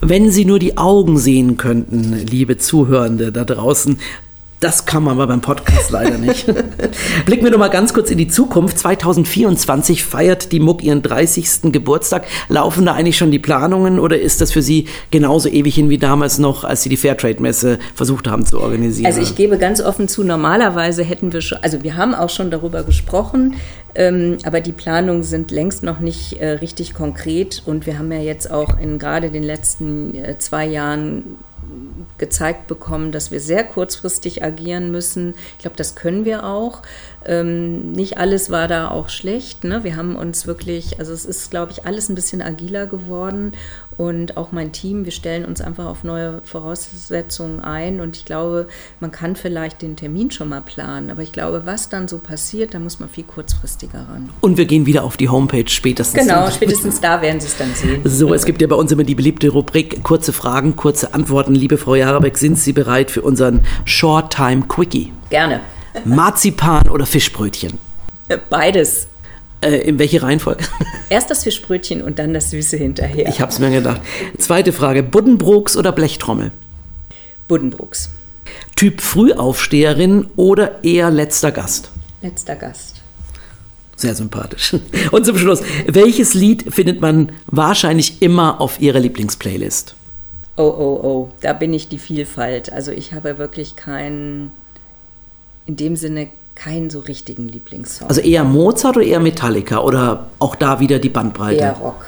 Wenn 0.00 0.30
Sie 0.30 0.44
nur 0.44 0.58
die 0.58 0.76
Augen 0.76 1.16
sehen 1.16 1.56
könnten, 1.56 2.12
liebe 2.12 2.58
Zuhörende 2.58 3.32
da 3.32 3.44
draußen, 3.44 3.98
das 4.64 4.86
kann 4.86 5.02
man 5.02 5.16
aber 5.16 5.26
beim 5.26 5.42
Podcast 5.42 5.90
leider 5.90 6.16
nicht. 6.16 6.46
Blicken 7.26 7.44
wir 7.44 7.50
noch 7.50 7.58
mal 7.58 7.68
ganz 7.68 7.92
kurz 7.92 8.10
in 8.10 8.16
die 8.16 8.28
Zukunft. 8.28 8.78
2024 8.78 10.02
feiert 10.02 10.52
die 10.52 10.58
MUG 10.58 10.82
ihren 10.82 11.02
30. 11.02 11.70
Geburtstag. 11.70 12.24
Laufen 12.48 12.86
da 12.86 12.94
eigentlich 12.94 13.18
schon 13.18 13.30
die 13.30 13.38
Planungen 13.38 13.98
oder 13.98 14.18
ist 14.18 14.40
das 14.40 14.52
für 14.52 14.62
Sie 14.62 14.86
genauso 15.10 15.50
ewig 15.50 15.74
hin 15.74 15.90
wie 15.90 15.98
damals 15.98 16.38
noch, 16.38 16.64
als 16.64 16.82
Sie 16.82 16.88
die 16.88 16.96
Fairtrade-Messe 16.96 17.78
versucht 17.94 18.26
haben 18.26 18.46
zu 18.46 18.58
organisieren? 18.58 19.04
Also 19.04 19.20
ich 19.20 19.36
gebe 19.36 19.58
ganz 19.58 19.82
offen 19.82 20.08
zu, 20.08 20.24
normalerweise 20.24 21.02
hätten 21.02 21.34
wir 21.34 21.42
schon, 21.42 21.58
also 21.60 21.82
wir 21.82 21.98
haben 21.98 22.14
auch 22.14 22.30
schon 22.30 22.50
darüber 22.50 22.84
gesprochen, 22.84 23.56
ähm, 23.94 24.38
aber 24.44 24.62
die 24.62 24.72
Planungen 24.72 25.24
sind 25.24 25.50
längst 25.50 25.82
noch 25.82 26.00
nicht 26.00 26.40
äh, 26.40 26.52
richtig 26.52 26.94
konkret 26.94 27.62
und 27.66 27.84
wir 27.84 27.98
haben 27.98 28.10
ja 28.10 28.20
jetzt 28.20 28.50
auch 28.50 28.78
in 28.80 28.98
gerade 28.98 29.30
den 29.30 29.42
letzten 29.42 30.14
äh, 30.14 30.38
zwei 30.38 30.64
Jahren 30.64 31.36
gezeigt 32.18 32.66
bekommen, 32.66 33.12
dass 33.12 33.30
wir 33.30 33.40
sehr 33.40 33.64
kurzfristig 33.64 34.42
agieren 34.42 34.90
müssen. 34.90 35.34
Ich 35.56 35.62
glaube, 35.62 35.76
das 35.76 35.94
können 35.94 36.24
wir 36.24 36.44
auch. 36.44 36.82
Ähm, 37.26 37.92
nicht 37.92 38.18
alles 38.18 38.50
war 38.50 38.68
da 38.68 38.88
auch 38.88 39.08
schlecht. 39.08 39.64
Ne? 39.64 39.84
Wir 39.84 39.96
haben 39.96 40.16
uns 40.16 40.46
wirklich, 40.46 40.98
also 40.98 41.12
es 41.12 41.24
ist, 41.24 41.50
glaube 41.50 41.72
ich, 41.72 41.86
alles 41.86 42.08
ein 42.08 42.14
bisschen 42.14 42.42
agiler 42.42 42.86
geworden 42.86 43.52
und 43.96 44.36
auch 44.36 44.50
mein 44.52 44.72
Team, 44.72 45.04
wir 45.04 45.12
stellen 45.12 45.44
uns 45.44 45.60
einfach 45.60 45.86
auf 45.86 46.02
neue 46.02 46.42
Voraussetzungen 46.44 47.60
ein 47.60 48.00
und 48.00 48.16
ich 48.16 48.24
glaube, 48.24 48.66
man 49.00 49.12
kann 49.12 49.36
vielleicht 49.36 49.82
den 49.82 49.96
Termin 49.96 50.30
schon 50.30 50.48
mal 50.48 50.62
planen, 50.62 51.10
aber 51.10 51.22
ich 51.22 51.32
glaube, 51.32 51.62
was 51.64 51.88
dann 51.88 52.08
so 52.08 52.18
passiert, 52.18 52.74
da 52.74 52.80
muss 52.80 52.98
man 52.98 53.08
viel 53.08 53.24
kurzfristiger 53.24 54.06
ran. 54.10 54.30
Und 54.40 54.56
wir 54.56 54.64
gehen 54.64 54.86
wieder 54.86 55.04
auf 55.04 55.16
die 55.16 55.28
Homepage 55.28 55.68
spätestens. 55.68 56.20
Genau, 56.20 56.50
spätestens 56.50 57.00
da 57.00 57.22
werden 57.22 57.40
Sie 57.40 57.46
es 57.46 57.56
dann 57.56 57.74
sehen. 57.74 58.02
So, 58.14 58.32
es 58.32 58.44
gibt 58.44 58.60
ja 58.60 58.68
bei 58.68 58.76
uns 58.76 58.92
immer 58.92 59.02
die 59.02 59.14
beliebte 59.14 59.48
Rubrik 59.48 60.02
kurze 60.04 60.32
Fragen, 60.32 60.76
kurze 60.76 61.14
Antworten. 61.14 61.54
Liebe 61.54 61.78
Frau 61.78 61.94
Jarabeck, 61.94 62.38
sind 62.38 62.58
Sie 62.58 62.72
bereit 62.72 63.10
für 63.10 63.22
unseren 63.22 63.60
Short 63.84 64.32
Time 64.34 64.62
Quickie? 64.68 65.12
Gerne. 65.30 65.60
Marzipan 66.04 66.88
oder 66.88 67.06
Fischbrötchen? 67.06 67.78
Beides. 68.50 69.08
Äh, 69.64 69.78
in 69.78 69.98
welche 69.98 70.22
Reihenfolge? 70.22 70.64
Erst 71.08 71.30
das 71.30 71.42
Fischbrötchen 71.44 72.02
und 72.02 72.18
dann 72.18 72.34
das 72.34 72.50
Süße 72.50 72.76
hinterher. 72.76 73.28
Ich 73.28 73.40
habe 73.40 73.50
es 73.50 73.58
mir 73.58 73.70
gedacht. 73.70 74.02
Zweite 74.36 74.72
Frage: 74.72 75.02
Buddenbrooks 75.02 75.76
oder 75.76 75.90
Blechtrommel? 75.90 76.52
Buddenbrooks. 77.48 78.10
Typ 78.76 79.00
Frühaufsteherin 79.00 80.26
oder 80.36 80.84
eher 80.84 81.10
letzter 81.10 81.50
Gast? 81.50 81.90
Letzter 82.20 82.56
Gast. 82.56 82.96
Sehr 83.96 84.14
sympathisch. 84.14 84.76
Und 85.12 85.24
zum 85.24 85.38
Schluss: 85.38 85.62
Welches 85.86 86.34
Lied 86.34 86.74
findet 86.74 87.00
man 87.00 87.32
wahrscheinlich 87.46 88.20
immer 88.20 88.60
auf 88.60 88.80
Ihrer 88.80 89.00
Lieblingsplaylist? 89.00 89.94
Oh, 90.56 90.62
oh, 90.62 91.00
oh, 91.02 91.32
da 91.40 91.54
bin 91.54 91.72
ich 91.72 91.88
die 91.88 91.98
Vielfalt. 91.98 92.70
Also 92.70 92.90
ich 92.92 93.14
habe 93.14 93.38
wirklich 93.38 93.76
keinen 93.76 94.52
in 95.66 95.76
dem 95.76 95.96
Sinne 95.96 96.28
keinen 96.54 96.90
so 96.90 97.00
richtigen 97.00 97.48
Lieblingssong. 97.48 98.08
Also 98.08 98.20
eher 98.20 98.44
Mozart 98.44 98.96
oder 98.96 99.06
eher 99.06 99.20
Metallica 99.20 99.78
oder 99.78 100.28
auch 100.38 100.54
da 100.54 100.80
wieder 100.80 100.98
die 100.98 101.08
Bandbreite? 101.08 101.60
Eher 101.60 101.72
Rock. 101.72 102.06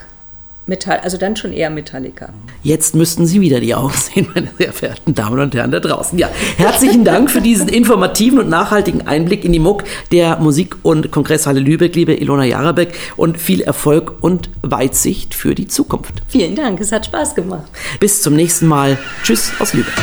Metall, 0.68 0.98
also 0.98 1.16
dann 1.16 1.36
schon 1.36 1.52
eher 1.52 1.70
Metallica. 1.70 2.30
Jetzt 2.64 2.96
müssten 2.96 3.24
Sie 3.24 3.40
wieder 3.40 3.60
die 3.60 3.74
Augen 3.74 3.92
sehen, 4.14 4.28
meine 4.34 4.48
sehr 4.58 4.72
verehrten 4.72 5.14
Damen 5.14 5.38
und 5.38 5.54
Herren 5.54 5.70
da 5.70 5.78
draußen. 5.78 6.18
Ja, 6.18 6.28
herzlichen 6.56 7.04
Dank 7.04 7.30
für 7.30 7.40
diesen 7.40 7.68
informativen 7.68 8.40
und 8.40 8.48
nachhaltigen 8.48 9.06
Einblick 9.06 9.44
in 9.44 9.52
die 9.52 9.60
Muck 9.60 9.84
der 10.10 10.38
Musik- 10.38 10.76
und 10.82 11.12
Kongresshalle 11.12 11.60
Lübeck, 11.60 11.94
liebe 11.94 12.14
Ilona 12.14 12.44
Jarabek, 12.44 12.94
und 13.16 13.38
viel 13.38 13.60
Erfolg 13.60 14.14
und 14.20 14.50
Weitsicht 14.62 15.34
für 15.34 15.54
die 15.54 15.68
Zukunft. 15.68 16.14
Vielen 16.26 16.56
Dank, 16.56 16.80
es 16.80 16.90
hat 16.90 17.06
Spaß 17.06 17.36
gemacht. 17.36 17.66
Bis 18.00 18.22
zum 18.22 18.34
nächsten 18.34 18.66
Mal. 18.66 18.98
Tschüss 19.22 19.52
aus 19.60 19.72
Lübeck. 19.72 19.94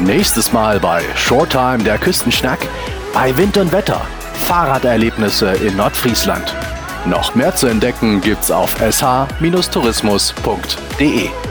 Nächstes 0.00 0.52
Mal 0.52 0.80
bei 0.80 1.04
Shorttime 1.14 1.84
der 1.84 1.96
Küstenschnack. 1.98 2.58
Bei 3.12 3.36
Wind 3.36 3.58
und 3.58 3.70
Wetter. 3.70 4.00
Fahrraderlebnisse 4.46 5.52
in 5.52 5.76
Nordfriesland. 5.76 6.56
Noch 7.04 7.34
mehr 7.34 7.54
zu 7.54 7.66
entdecken 7.66 8.22
gibt's 8.22 8.50
auf 8.50 8.74
sh-tourismus.de. 8.80 11.49